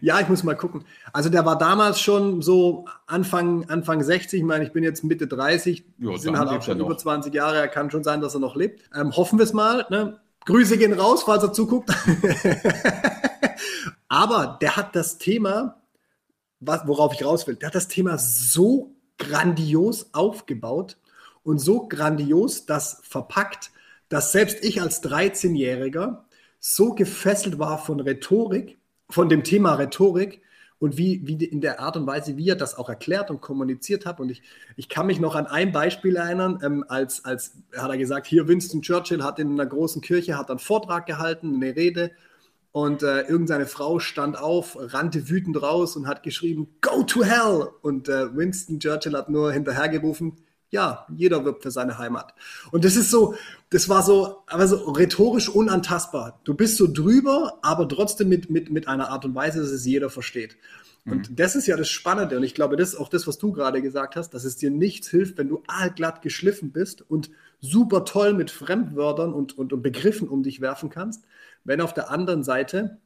ja, 0.00 0.20
ich 0.20 0.28
muss 0.28 0.42
mal 0.42 0.56
gucken. 0.56 0.86
Also 1.12 1.28
der 1.28 1.44
war 1.44 1.58
damals 1.58 2.00
schon 2.00 2.40
so 2.40 2.86
Anfang, 3.06 3.68
Anfang 3.68 4.02
60, 4.02 4.40
ich 4.40 4.46
meine, 4.46 4.64
ich 4.64 4.72
bin 4.72 4.82
jetzt 4.82 5.04
Mitte 5.04 5.26
30, 5.26 5.84
jo, 5.98 6.16
sind 6.16 6.38
halt 6.38 6.48
auch 6.48 6.62
schon 6.62 6.80
über 6.80 6.96
20 6.96 7.34
Jahre, 7.34 7.58
er 7.58 7.68
kann 7.68 7.90
schon 7.90 8.02
sein, 8.02 8.22
dass 8.22 8.32
er 8.32 8.40
noch 8.40 8.56
lebt. 8.56 8.80
Ähm, 8.94 9.14
hoffen 9.14 9.38
wir 9.38 9.44
es 9.44 9.52
mal. 9.52 9.84
Ne? 9.90 10.18
Grüße 10.46 10.78
gehen 10.78 10.94
raus, 10.94 11.24
falls 11.24 11.42
er 11.42 11.52
zuguckt. 11.52 11.88
Aber 14.08 14.58
der 14.62 14.76
hat 14.76 14.96
das 14.96 15.18
Thema, 15.18 15.82
was, 16.58 16.86
worauf 16.86 17.12
ich 17.12 17.22
raus 17.22 17.46
will, 17.46 17.56
der 17.56 17.68
hat 17.68 17.74
das 17.74 17.88
Thema 17.88 18.16
so 18.16 18.94
grandios 19.22 20.10
aufgebaut 20.12 20.96
und 21.44 21.58
so 21.58 21.86
grandios 21.88 22.66
das 22.66 23.00
verpackt, 23.04 23.70
dass 24.08 24.32
selbst 24.32 24.64
ich 24.64 24.82
als 24.82 25.02
13-Jähriger 25.02 26.24
so 26.58 26.94
gefesselt 26.94 27.58
war 27.58 27.78
von 27.78 28.00
Rhetorik, 28.00 28.78
von 29.08 29.28
dem 29.28 29.42
Thema 29.42 29.74
Rhetorik 29.74 30.42
und 30.78 30.98
wie, 30.98 31.20
wie 31.24 31.44
in 31.44 31.60
der 31.60 31.80
Art 31.80 31.96
und 31.96 32.06
Weise, 32.06 32.36
wie 32.36 32.48
er 32.48 32.56
das 32.56 32.76
auch 32.76 32.88
erklärt 32.88 33.30
und 33.30 33.40
kommuniziert 33.40 34.04
hat. 34.04 34.20
Und 34.20 34.30
ich, 34.30 34.42
ich 34.76 34.88
kann 34.88 35.06
mich 35.06 35.20
noch 35.20 35.34
an 35.34 35.46
ein 35.46 35.72
Beispiel 35.72 36.16
erinnern, 36.16 36.58
ähm, 36.62 36.84
als, 36.88 37.24
als 37.24 37.56
hat 37.76 37.90
er 37.90 37.98
gesagt, 37.98 38.26
hier 38.26 38.48
Winston 38.48 38.82
Churchill 38.82 39.22
hat 39.22 39.38
in 39.38 39.52
einer 39.52 39.66
großen 39.66 40.02
Kirche 40.02 40.36
hat 40.36 40.50
einen 40.50 40.58
Vortrag 40.58 41.06
gehalten, 41.06 41.54
eine 41.54 41.76
Rede 41.76 42.10
und 42.72 43.02
äh, 43.02 43.22
irgendeine 43.22 43.66
Frau 43.66 43.98
stand 43.98 44.38
auf, 44.38 44.76
rannte 44.78 45.28
wütend 45.28 45.60
raus 45.62 45.94
und 45.94 46.06
hat 46.06 46.22
geschrieben, 46.22 46.68
Go 46.80 47.02
to 47.02 47.22
hell! 47.22 47.68
Und 47.82 48.08
äh, 48.08 48.34
Winston 48.34 48.80
Churchill 48.80 49.12
hat 49.12 49.28
nur 49.28 49.52
hinterhergerufen, 49.52 50.38
ja, 50.70 51.06
jeder 51.14 51.44
wirbt 51.44 51.62
für 51.62 51.70
seine 51.70 51.98
Heimat. 51.98 52.34
Und 52.70 52.86
das 52.86 52.96
ist 52.96 53.10
so, 53.10 53.34
das 53.68 53.90
war 53.90 54.02
so, 54.02 54.38
aber 54.46 54.66
so 54.66 54.90
rhetorisch 54.92 55.50
unantastbar. 55.50 56.40
Du 56.44 56.54
bist 56.54 56.78
so 56.78 56.90
drüber, 56.90 57.58
aber 57.60 57.86
trotzdem 57.86 58.30
mit, 58.30 58.48
mit, 58.48 58.70
mit 58.70 58.88
einer 58.88 59.10
Art 59.10 59.26
und 59.26 59.34
Weise, 59.34 59.60
dass 59.60 59.68
es 59.68 59.84
jeder 59.84 60.08
versteht. 60.08 60.56
Und 61.04 61.30
mhm. 61.30 61.36
das 61.36 61.56
ist 61.56 61.66
ja 61.66 61.76
das 61.76 61.90
Spannende. 61.90 62.38
Und 62.38 62.42
ich 62.42 62.54
glaube, 62.54 62.76
das 62.76 62.90
ist 62.90 62.94
auch 62.94 63.10
das, 63.10 63.26
was 63.26 63.36
du 63.36 63.52
gerade 63.52 63.82
gesagt 63.82 64.16
hast, 64.16 64.30
dass 64.30 64.44
es 64.44 64.56
dir 64.56 64.70
nichts 64.70 65.08
hilft, 65.08 65.36
wenn 65.36 65.48
du 65.48 65.62
allglatt 65.66 66.22
geschliffen 66.22 66.72
bist 66.72 67.02
und 67.02 67.30
super 67.62 68.04
toll 68.04 68.34
mit 68.34 68.50
Fremdwörtern 68.50 69.32
und, 69.32 69.56
und, 69.56 69.72
und 69.72 69.82
Begriffen 69.82 70.28
um 70.28 70.42
dich 70.42 70.60
werfen 70.60 70.90
kannst, 70.90 71.24
wenn 71.64 71.80
auf 71.80 71.94
der 71.94 72.10
anderen 72.10 72.42
Seite 72.42 72.98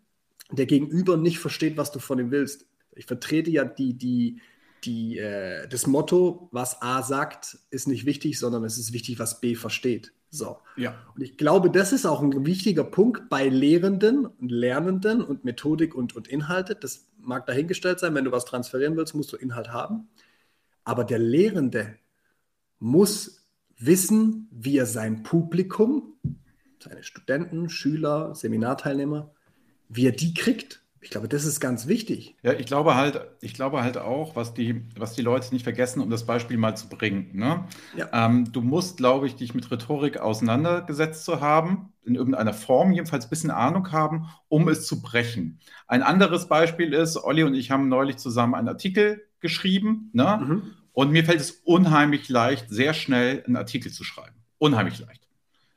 der 0.51 0.67
Gegenüber 0.67 1.17
nicht 1.17 1.39
versteht, 1.39 1.77
was 1.77 1.93
du 1.93 1.99
von 2.01 2.19
ihm 2.19 2.31
willst. 2.31 2.67
Ich 2.95 3.05
vertrete 3.07 3.51
ja 3.51 3.65
die, 3.65 3.95
die, 3.95 4.41
die, 4.85 5.19
äh, 5.19 5.69
das 5.69 5.87
Motto, 5.87 6.49
was 6.53 6.81
A 6.81 7.03
sagt, 7.03 7.59
ist 7.71 7.87
nicht 7.87 8.07
wichtig, 8.07 8.39
sondern 8.39 8.65
es 8.65 8.79
ist 8.79 8.93
wichtig, 8.93 9.19
was 9.19 9.41
B 9.41 9.55
versteht. 9.55 10.13
So. 10.31 10.59
Ja. 10.77 10.95
Und 11.15 11.23
ich 11.23 11.37
glaube, 11.37 11.71
das 11.71 11.93
ist 11.93 12.07
auch 12.07 12.23
ein 12.23 12.47
wichtiger 12.47 12.85
Punkt 12.85 13.29
bei 13.29 13.49
Lehrenden 13.49 14.27
und 14.27 14.51
Lernenden 14.51 15.23
und 15.23 15.45
Methodik 15.45 15.95
und, 15.95 16.17
und 16.17 16.29
Inhalte. 16.29 16.75
Das 16.75 17.09
mag 17.19 17.47
dahingestellt 17.47 18.01
sein, 18.01 18.15
wenn 18.15 18.25
du 18.25 18.33
was 18.33 18.47
transferieren 18.47 18.97
willst, 18.97 19.15
musst 19.15 19.33
du 19.33 19.37
Inhalt 19.37 19.71
haben. 19.71 20.09
Aber 20.85 21.05
der 21.05 21.19
Lehrende 21.19 21.97
muss 22.79 23.46
wissen, 23.78 24.49
wie 24.50 24.78
er 24.78 24.87
sein 24.87 25.23
Publikum, 25.23 26.14
seine 26.83 27.02
Studenten, 27.02 27.68
Schüler, 27.68 28.35
Seminarteilnehmer, 28.35 29.30
wie 29.88 30.06
er 30.06 30.12
die 30.12 30.35
kriegt. 30.35 30.83
Ich 31.00 31.11
glaube, 31.11 31.28
das 31.28 31.45
ist 31.45 31.61
ganz 31.61 31.87
wichtig. 31.87 32.35
Ja, 32.42 32.52
ich 32.54 32.66
glaube 32.66 32.97
halt, 32.97 33.21
ich 33.40 33.54
glaube 33.54 33.83
halt 33.83 33.97
auch, 33.97 34.35
was 34.35 34.54
die, 34.54 34.83
was 34.99 35.12
die 35.12 35.23
Leute 35.23 35.54
nicht 35.54 35.62
vergessen, 35.62 36.00
um 36.00 36.11
das 36.11 36.26
Beispiel 36.26 36.56
mal 36.56 36.76
zu 36.76 36.88
bringen. 36.88 37.30
Ne? 37.33 37.64
Ja. 37.97 38.09
Ähm, 38.12 38.50
du 38.50 38.61
musst, 38.61 38.97
glaube 38.97 39.28
ich, 39.28 39.37
dich 39.37 39.54
mit 39.54 39.71
Rhetorik 39.71 40.18
auseinandergesetzt 40.18 41.25
zu 41.25 41.40
haben, 41.40 41.92
in 42.04 42.16
irgendeiner 42.16 42.52
Form, 42.52 42.90
jedenfalls 42.90 43.26
ein 43.26 43.30
bisschen 43.30 43.52
Ahnung 43.52 43.92
haben, 43.92 44.26
um 44.49 44.66
es 44.68 44.85
zu 44.85 45.00
brechen. 45.00 45.61
Ein 45.87 46.02
anderes 46.02 46.49
Beispiel 46.49 46.92
ist, 46.92 47.16
Olli 47.16 47.45
und 47.45 47.54
ich 47.54 47.71
haben 47.71 47.88
neulich 47.88 48.16
zusammen 48.16 48.56
einen 48.56 48.68
Artikel 48.68 49.23
geschrieben, 49.38 50.11
ne? 50.12 50.40
Mhm. 50.42 50.62
Und 50.97 51.11
mir 51.11 51.25
fällt 51.25 51.41
es 51.41 51.50
unheimlich 51.50 52.29
leicht, 52.29 52.71
sehr 52.71 52.95
schnell 52.95 53.45
einen 53.47 53.57
Artikel 53.57 53.93
zu 53.93 54.03
schreiben. 54.03 54.43
Unheimlich 54.59 54.99
leicht. 54.99 55.29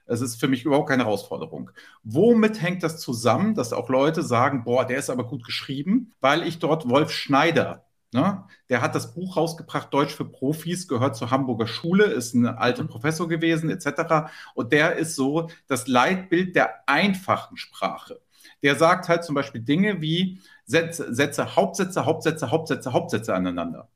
Es 0.06 0.22
ist 0.22 0.40
für 0.40 0.48
mich 0.48 0.64
überhaupt 0.64 0.90
keine 0.90 1.04
Herausforderung. 1.04 1.72
Womit 2.04 2.62
hängt 2.62 2.84
das 2.84 3.00
zusammen, 3.00 3.54
dass 3.54 3.74
auch 3.74 3.90
Leute 3.90 4.24
sagen, 4.24 4.64
boah, 4.64 4.86
der 4.86 4.98
ist 4.98 5.10
aber 5.10 5.28
gut 5.28 5.44
geschrieben, 5.44 6.14
weil 6.22 6.48
ich 6.48 6.60
dort 6.60 6.90
Wolf 6.90 7.12
Schneider 7.12 7.86
Ne? 8.12 8.44
Der 8.70 8.82
hat 8.82 8.96
das 8.96 9.14
Buch 9.14 9.38
rausgebracht, 9.38 9.94
Deutsch 9.94 10.16
für 10.16 10.26
Profis, 10.26 10.88
gehört 10.88 11.16
zur 11.16 11.30
Hamburger 11.30 11.68
Schule, 11.68 12.06
ist 12.06 12.34
ein 12.34 12.48
alter 12.48 12.84
mhm. 12.84 12.88
Professor 12.88 13.28
gewesen, 13.28 13.70
etc. 13.70 14.32
Und 14.56 14.72
der 14.72 14.96
ist 14.96 15.16
so 15.16 15.50
das 15.68 15.88
Leitbild 15.88 16.56
der 16.56 16.88
einfachen 16.88 17.58
Sprache. 17.58 18.20
Der 18.64 18.76
sagt 18.76 19.10
halt 19.10 19.24
zum 19.24 19.36
Beispiel 19.36 19.62
Dinge 19.62 20.02
wie 20.02 20.42
Sätze, 20.66 21.14
Sätze 21.14 21.56
Hauptsätze, 21.56 22.06
Hauptsätze, 22.06 22.50
Hauptsätze, 22.52 22.94
Hauptsätze 22.94 23.36
aneinander. 23.36 23.90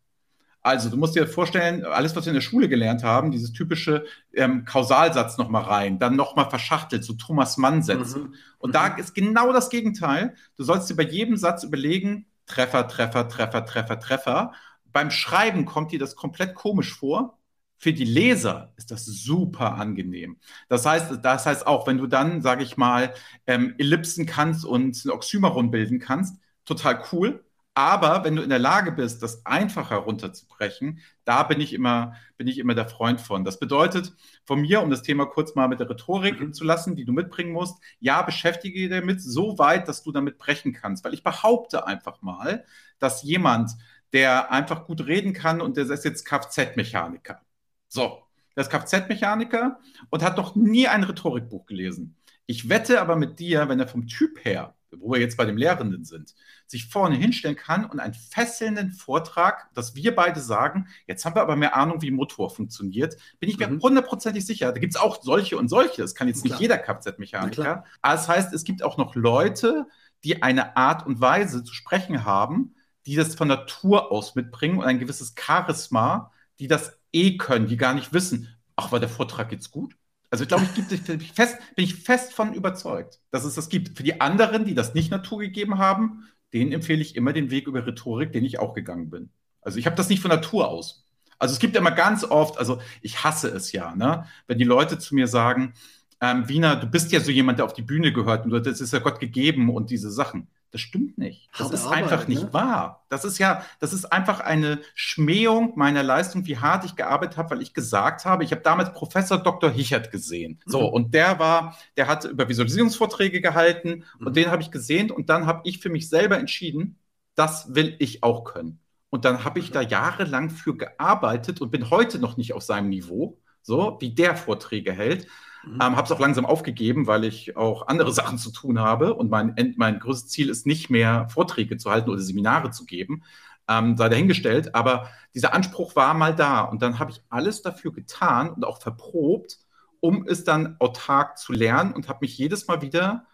Also, 0.63 0.89
du 0.89 0.95
musst 0.95 1.15
dir 1.15 1.27
vorstellen, 1.27 1.83
alles, 1.83 2.15
was 2.15 2.25
wir 2.25 2.29
in 2.29 2.35
der 2.35 2.41
Schule 2.41 2.69
gelernt 2.69 3.03
haben, 3.03 3.31
dieses 3.31 3.51
typische 3.51 4.05
ähm, 4.33 4.63
Kausalsatz 4.63 5.37
nochmal 5.37 5.63
rein, 5.63 5.99
dann 5.99 6.15
nochmal 6.15 6.49
verschachtelt, 6.49 7.03
so 7.03 7.13
Thomas 7.13 7.57
Mann-Sätze. 7.57 8.19
Mhm. 8.19 8.33
Und 8.59 8.69
mhm. 8.69 8.73
da 8.73 8.87
ist 8.87 9.13
genau 9.13 9.51
das 9.51 9.69
Gegenteil. 9.69 10.35
Du 10.55 10.63
sollst 10.63 10.89
dir 10.89 10.95
bei 10.95 11.03
jedem 11.03 11.35
Satz 11.35 11.63
überlegen, 11.63 12.27
Treffer, 12.45 12.87
Treffer, 12.87 13.27
Treffer, 13.27 13.65
Treffer, 13.65 13.99
Treffer. 13.99 14.53
Beim 14.85 15.11
Schreiben 15.11 15.65
kommt 15.65 15.91
dir 15.91 15.99
das 15.99 16.15
komplett 16.15 16.55
komisch 16.55 16.93
vor. 16.93 17.37
Für 17.77 17.91
die 17.91 18.05
Leser 18.05 18.71
ist 18.77 18.91
das 18.91 19.05
super 19.05 19.73
angenehm. 19.75 20.37
Das 20.69 20.85
heißt, 20.85 21.19
das 21.21 21.45
heißt 21.45 21.67
auch, 21.67 21.85
wenn 21.87 21.97
du 21.97 22.07
dann, 22.07 22.41
sage 22.41 22.63
ich 22.63 22.77
mal, 22.77 23.13
ähm, 23.47 23.75
Ellipsen 23.77 24.25
kannst 24.25 24.63
und 24.63 25.03
ein 25.03 25.11
Oxymoron 25.11 25.71
bilden 25.71 25.99
kannst, 25.99 26.37
total 26.63 27.03
cool. 27.11 27.42
Aber 27.75 28.23
wenn 28.23 28.35
du 28.35 28.43
in 28.43 28.49
der 28.49 28.59
Lage 28.59 28.91
bist, 28.91 29.23
das 29.23 29.45
einfacher 29.47 29.95
runterzubrechen, 29.95 30.99
da 31.25 31.41
bin 31.41 31.59
ich 31.59 31.73
immer, 31.73 32.13
bin 32.37 32.47
ich 32.47 32.59
immer 32.59 32.75
der 32.75 32.87
Freund 32.87 33.19
von. 33.19 33.43
Das 33.43 33.59
bedeutet 33.59 34.13
von 34.45 34.61
mir, 34.61 34.83
um 34.83 34.91
das 34.91 35.01
Thema 35.01 35.25
kurz 35.25 35.55
mal 35.55 35.67
mit 35.67 35.79
der 35.79 35.89
Rhetorik 35.89 36.39
mhm. 36.39 36.53
zu 36.53 36.65
lassen, 36.65 36.95
die 36.95 37.05
du 37.05 37.13
mitbringen 37.13 37.51
musst, 37.51 37.81
ja, 37.99 38.21
beschäftige 38.21 38.79
dich 38.79 38.89
damit 38.89 39.21
so 39.21 39.57
weit, 39.57 39.87
dass 39.87 40.03
du 40.03 40.11
damit 40.11 40.37
brechen 40.37 40.73
kannst. 40.73 41.03
Weil 41.03 41.15
ich 41.15 41.23
behaupte 41.23 41.87
einfach 41.87 42.21
mal, 42.21 42.63
dass 42.99 43.23
jemand, 43.23 43.71
der 44.13 44.51
einfach 44.51 44.85
gut 44.85 45.07
reden 45.07 45.33
kann 45.33 45.59
und 45.59 45.75
der 45.75 45.89
ist 45.89 46.05
jetzt 46.05 46.25
Kfz-Mechaniker. 46.25 47.41
So, 47.87 48.21
der 48.55 48.61
ist 48.61 48.69
Kfz-Mechaniker 48.69 49.79
und 50.11 50.23
hat 50.23 50.37
noch 50.37 50.55
nie 50.55 50.87
ein 50.87 51.03
Rhetorikbuch 51.03 51.65
gelesen. 51.65 52.15
Ich 52.45 52.69
wette 52.69 53.01
aber 53.01 53.15
mit 53.15 53.39
dir, 53.39 53.67
wenn 53.67 53.79
er 53.79 53.87
vom 53.87 54.05
Typ 54.05 54.45
her 54.45 54.75
wo 54.99 55.11
wir 55.11 55.19
jetzt 55.19 55.37
bei 55.37 55.45
dem 55.45 55.57
Lehrenden 55.57 56.03
sind, 56.05 56.35
sich 56.67 56.87
vorne 56.87 57.15
hinstellen 57.15 57.55
kann 57.55 57.85
und 57.85 57.99
einen 57.99 58.13
fesselnden 58.13 58.91
Vortrag, 58.91 59.69
dass 59.73 59.95
wir 59.95 60.15
beide 60.15 60.39
sagen, 60.39 60.87
jetzt 61.07 61.25
haben 61.25 61.35
wir 61.35 61.41
aber 61.41 61.55
mehr 61.55 61.75
Ahnung, 61.75 62.01
wie 62.01 62.11
Motor 62.11 62.49
funktioniert, 62.49 63.15
bin 63.39 63.49
ich 63.49 63.57
mir 63.57 63.67
mhm. 63.67 63.81
hundertprozentig 63.81 64.45
sicher. 64.45 64.71
Da 64.71 64.79
gibt 64.79 64.95
es 64.95 65.01
auch 65.01 65.21
solche 65.21 65.57
und 65.57 65.67
solche. 65.67 66.01
Das 66.01 66.15
kann 66.15 66.27
jetzt 66.27 66.43
nicht 66.43 66.59
jeder 66.59 66.77
Kfz-Mechaniker. 66.77 67.85
Aber 68.01 68.15
das 68.15 68.27
heißt, 68.27 68.53
es 68.53 68.63
gibt 68.63 68.83
auch 68.83 68.97
noch 68.97 69.15
Leute, 69.15 69.87
die 70.23 70.41
eine 70.41 70.77
Art 70.77 71.05
und 71.05 71.19
Weise 71.21 71.63
zu 71.63 71.73
sprechen 71.73 72.25
haben, 72.25 72.75
die 73.05 73.15
das 73.15 73.35
von 73.35 73.47
Natur 73.47 74.11
aus 74.11 74.35
mitbringen 74.35 74.77
und 74.77 74.85
ein 74.85 74.99
gewisses 74.99 75.35
Charisma, 75.37 76.31
die 76.59 76.67
das 76.67 76.97
eh 77.11 77.37
können, 77.37 77.67
die 77.67 77.77
gar 77.77 77.93
nicht 77.93 78.13
wissen, 78.13 78.55
ach, 78.75 78.91
war 78.91 78.99
der 78.99 79.09
Vortrag 79.09 79.51
jetzt 79.51 79.71
gut? 79.71 79.95
Also 80.33 80.45
ich 80.45 80.47
glaube, 80.47 80.63
ich 80.63 80.73
gibt, 80.73 81.05
bin, 81.05 81.21
ich 81.21 81.31
fest, 81.31 81.59
bin 81.75 81.85
ich 81.85 81.93
fest 81.93 82.33
von 82.33 82.55
überzeugt, 82.55 83.19
dass 83.29 83.43
es 83.43 83.53
das 83.53 83.69
gibt. 83.69 83.95
Für 83.95 84.01
die 84.01 84.19
anderen, 84.19 84.65
die 84.65 84.73
das 84.73 84.95
nicht 84.95 85.11
naturgegeben 85.11 85.77
haben, 85.77 86.27
denen 86.53 86.71
empfehle 86.71 87.03
ich 87.03 87.15
immer 87.15 87.33
den 87.33 87.51
Weg 87.51 87.67
über 87.67 87.85
Rhetorik, 87.85 88.31
den 88.31 88.43
ich 88.43 88.57
auch 88.57 88.73
gegangen 88.73 89.11
bin. 89.11 89.29
Also 89.61 89.77
ich 89.77 89.85
habe 89.85 89.95
das 89.95 90.09
nicht 90.09 90.23
von 90.23 90.31
Natur 90.31 90.69
aus. 90.69 91.05
Also 91.37 91.53
es 91.53 91.59
gibt 91.59 91.75
immer 91.75 91.91
ganz 91.91 92.23
oft, 92.23 92.57
also 92.57 92.81
ich 93.03 93.23
hasse 93.23 93.47
es 93.49 93.73
ja, 93.73 93.93
ne? 93.93 94.25
wenn 94.47 94.57
die 94.57 94.63
Leute 94.63 94.97
zu 94.97 95.13
mir 95.13 95.27
sagen, 95.27 95.75
ähm, 96.19 96.49
Wiener, 96.49 96.77
du 96.77 96.87
bist 96.87 97.11
ja 97.11 97.19
so 97.19 97.29
jemand, 97.29 97.59
der 97.59 97.65
auf 97.65 97.73
die 97.73 97.83
Bühne 97.83 98.11
gehört 98.11 98.47
und 98.47 98.65
das 98.65 98.81
ist 98.81 98.91
ja 98.91 98.97
Gott 98.97 99.19
gegeben 99.19 99.69
und 99.69 99.91
diese 99.91 100.09
Sachen. 100.09 100.47
Das 100.73 100.81
stimmt 100.81 101.19
nicht. 101.19 101.49
Das 101.51 101.67
Harte 101.67 101.75
ist 101.75 101.85
Arbeit, 101.85 102.03
einfach 102.03 102.27
nicht 102.27 102.43
ne? 102.45 102.53
wahr. 102.53 103.05
Das 103.07 103.23
ist 103.25 103.37
ja, 103.37 103.63
das 103.79 103.93
ist 103.93 104.05
einfach 104.05 104.39
eine 104.39 104.81
Schmähung 104.95 105.73
meiner 105.75 106.01
Leistung, 106.01 106.47
wie 106.47 106.57
hart 106.57 106.83
ich 106.83 106.95
gearbeitet 106.95 107.37
habe, 107.37 107.51
weil 107.51 107.61
ich 107.61 107.75
gesagt 107.75 108.25
habe, 108.25 108.43
ich 108.43 108.51
habe 108.51 108.63
damals 108.63 108.91
Professor 108.91 109.37
Dr. 109.37 109.69
Hichert 109.69 110.09
gesehen. 110.09 110.59
So, 110.65 110.81
mhm. 110.81 110.87
und 110.87 111.13
der 111.13 111.37
war, 111.37 111.77
der 111.95 112.07
hat 112.07 112.25
über 112.25 112.49
Visualisierungsvorträge 112.49 113.39
gehalten 113.39 114.03
mhm. 114.17 114.27
und 114.27 114.35
den 114.35 114.49
habe 114.49 114.63
ich 114.63 114.71
gesehen 114.71 115.11
und 115.11 115.29
dann 115.29 115.45
habe 115.45 115.61
ich 115.65 115.77
für 115.77 115.89
mich 115.89 116.09
selber 116.09 116.39
entschieden, 116.39 116.97
das 117.35 117.75
will 117.75 117.95
ich 117.99 118.23
auch 118.23 118.43
können. 118.43 118.79
Und 119.11 119.25
dann 119.25 119.43
habe 119.43 119.59
ich 119.59 119.69
da 119.69 119.81
jahrelang 119.81 120.49
für 120.49 120.75
gearbeitet 120.75 121.61
und 121.61 121.69
bin 121.69 121.91
heute 121.91 122.17
noch 122.17 122.35
nicht 122.35 122.53
auf 122.53 122.63
seinem 122.63 122.89
Niveau, 122.89 123.39
so 123.61 123.97
wie 124.01 124.09
der 124.09 124.35
Vorträge 124.35 124.91
hält. 124.91 125.27
Mhm. 125.65 125.75
Ähm, 125.75 125.95
habe 125.95 126.03
es 126.03 126.11
auch 126.11 126.19
langsam 126.19 126.45
aufgegeben, 126.45 127.07
weil 127.07 127.23
ich 127.23 127.55
auch 127.57 127.87
andere 127.87 128.11
Sachen 128.13 128.37
zu 128.37 128.51
tun 128.51 128.79
habe 128.79 129.13
und 129.13 129.29
mein, 129.29 129.73
mein 129.77 129.99
größtes 129.99 130.29
Ziel 130.31 130.49
ist 130.49 130.65
nicht 130.65 130.89
mehr 130.89 131.27
Vorträge 131.29 131.77
zu 131.77 131.89
halten 131.89 132.09
oder 132.09 132.21
Seminare 132.21 132.71
zu 132.71 132.85
geben, 132.85 133.23
ähm, 133.69 133.97
sei 133.97 134.09
dahingestellt. 134.09 134.75
Aber 134.75 135.09
dieser 135.33 135.53
Anspruch 135.53 135.95
war 135.95 136.13
mal 136.13 136.35
da 136.35 136.61
und 136.61 136.81
dann 136.81 136.99
habe 136.99 137.11
ich 137.11 137.21
alles 137.29 137.61
dafür 137.61 137.93
getan 137.93 138.49
und 138.49 138.65
auch 138.65 138.81
verprobt, 138.81 139.59
um 139.99 140.27
es 140.27 140.43
dann 140.43 140.75
autark 140.79 141.37
zu 141.37 141.53
lernen 141.53 141.93
und 141.93 142.09
habe 142.09 142.19
mich 142.21 142.37
jedes 142.37 142.67
Mal 142.67 142.81
wieder 142.81 143.25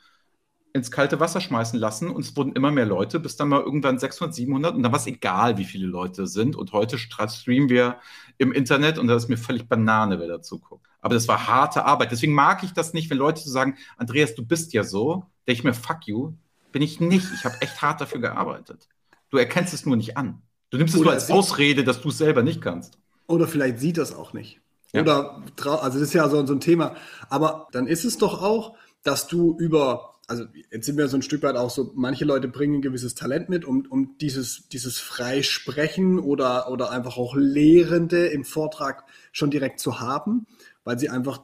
ins 0.73 0.91
kalte 0.91 1.19
Wasser 1.19 1.41
schmeißen 1.41 1.79
lassen 1.79 2.09
und 2.11 2.23
es 2.23 2.35
wurden 2.37 2.53
immer 2.53 2.71
mehr 2.71 2.85
Leute, 2.85 3.19
bis 3.19 3.35
dann 3.35 3.49
mal 3.49 3.61
irgendwann 3.61 3.97
600, 3.97 4.35
700 4.35 4.75
und 4.75 4.83
dann 4.83 4.91
war 4.91 4.99
es 4.99 5.07
egal, 5.07 5.57
wie 5.57 5.65
viele 5.65 5.87
Leute 5.87 6.27
sind 6.27 6.55
und 6.55 6.73
heute 6.73 6.97
streamen 6.99 7.69
wir 7.69 7.97
im 8.37 8.51
Internet 8.51 8.99
und 8.99 9.07
da 9.07 9.15
ist 9.15 9.29
mir 9.29 9.37
völlig 9.37 9.67
Banane, 9.67 10.19
wer 10.19 10.27
dazu 10.27 10.59
guckt. 10.59 10.88
Aber 11.01 11.13
das 11.13 11.27
war 11.27 11.47
harte 11.47 11.85
Arbeit. 11.85 12.11
Deswegen 12.11 12.33
mag 12.33 12.63
ich 12.63 12.73
das 12.73 12.93
nicht, 12.93 13.09
wenn 13.09 13.17
Leute 13.17 13.41
so 13.41 13.49
sagen, 13.49 13.77
Andreas, 13.97 14.35
du 14.35 14.45
bist 14.45 14.73
ja 14.73 14.83
so. 14.83 15.25
Denke 15.47 15.59
ich 15.59 15.63
mir, 15.63 15.73
fuck 15.73 16.05
you. 16.07 16.33
Bin 16.71 16.81
ich 16.81 16.99
nicht. 16.99 17.27
Ich 17.33 17.45
habe 17.45 17.55
echt 17.61 17.81
hart 17.81 18.01
dafür 18.01 18.21
gearbeitet. 18.21 18.87
Du 19.29 19.37
erkennst 19.37 19.73
es 19.73 19.85
nur 19.85 19.95
nicht 19.95 20.17
an. 20.17 20.41
Du 20.69 20.77
nimmst 20.77 20.95
es 20.95 21.01
nur 21.01 21.11
als 21.11 21.31
Ausrede, 21.31 21.83
dass 21.83 22.01
du 22.01 22.09
es 22.09 22.17
selber 22.17 22.43
nicht 22.43 22.61
kannst. 22.61 22.97
Oder 23.27 23.47
vielleicht 23.47 23.79
sieht 23.79 23.97
das 23.97 24.13
auch 24.13 24.33
nicht. 24.33 24.59
Ja. 24.91 25.01
Oder, 25.01 25.43
also 25.65 25.99
das 25.99 26.09
ist 26.09 26.13
ja 26.13 26.27
so, 26.29 26.45
so 26.45 26.53
ein 26.53 26.59
Thema. 26.59 26.95
Aber 27.29 27.67
dann 27.71 27.87
ist 27.87 28.05
es 28.05 28.17
doch 28.17 28.41
auch, 28.41 28.75
dass 29.03 29.27
du 29.27 29.57
über 29.57 30.19
also 30.29 30.43
jetzt 30.71 30.85
sind 30.85 30.97
wir 30.97 31.07
so 31.07 31.17
ein 31.17 31.23
Stück 31.23 31.41
weit 31.41 31.55
auch 31.55 31.71
so, 31.71 31.91
manche 31.95 32.23
Leute 32.23 32.47
bringen 32.47 32.75
ein 32.75 32.81
gewisses 32.83 33.15
Talent 33.15 33.49
mit, 33.49 33.65
um, 33.65 33.87
um 33.89 34.15
dieses, 34.21 34.69
dieses 34.69 34.99
Freisprechen 34.99 36.19
oder, 36.19 36.71
oder 36.71 36.91
einfach 36.91 37.17
auch 37.17 37.35
Lehrende 37.35 38.27
im 38.27 38.45
Vortrag 38.45 39.05
schon 39.31 39.49
direkt 39.49 39.79
zu 39.79 39.99
haben 39.99 40.45
weil 40.89 40.97
sie 40.97 41.09
einfach 41.09 41.43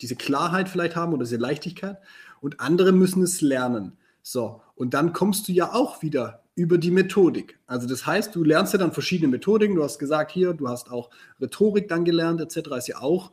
diese 0.00 0.16
Klarheit 0.16 0.70
vielleicht 0.70 0.96
haben 0.96 1.12
oder 1.12 1.24
diese 1.24 1.36
Leichtigkeit. 1.36 1.98
Und 2.40 2.58
andere 2.58 2.92
müssen 2.92 3.22
es 3.22 3.42
lernen. 3.42 3.98
So, 4.22 4.62
und 4.76 4.94
dann 4.94 5.12
kommst 5.12 5.46
du 5.46 5.52
ja 5.52 5.74
auch 5.74 6.00
wieder 6.00 6.42
über 6.54 6.78
die 6.78 6.90
Methodik. 6.90 7.58
Also 7.66 7.86
das 7.86 8.06
heißt, 8.06 8.34
du 8.34 8.42
lernst 8.42 8.72
ja 8.72 8.78
dann 8.78 8.92
verschiedene 8.92 9.28
Methodiken. 9.28 9.76
Du 9.76 9.84
hast 9.84 9.98
gesagt, 9.98 10.30
hier, 10.30 10.54
du 10.54 10.70
hast 10.70 10.90
auch 10.90 11.10
Rhetorik 11.38 11.86
dann 11.86 12.06
gelernt, 12.06 12.40
etc. 12.40 12.70
Ist 12.78 12.88
ja 12.88 13.02
auch 13.02 13.32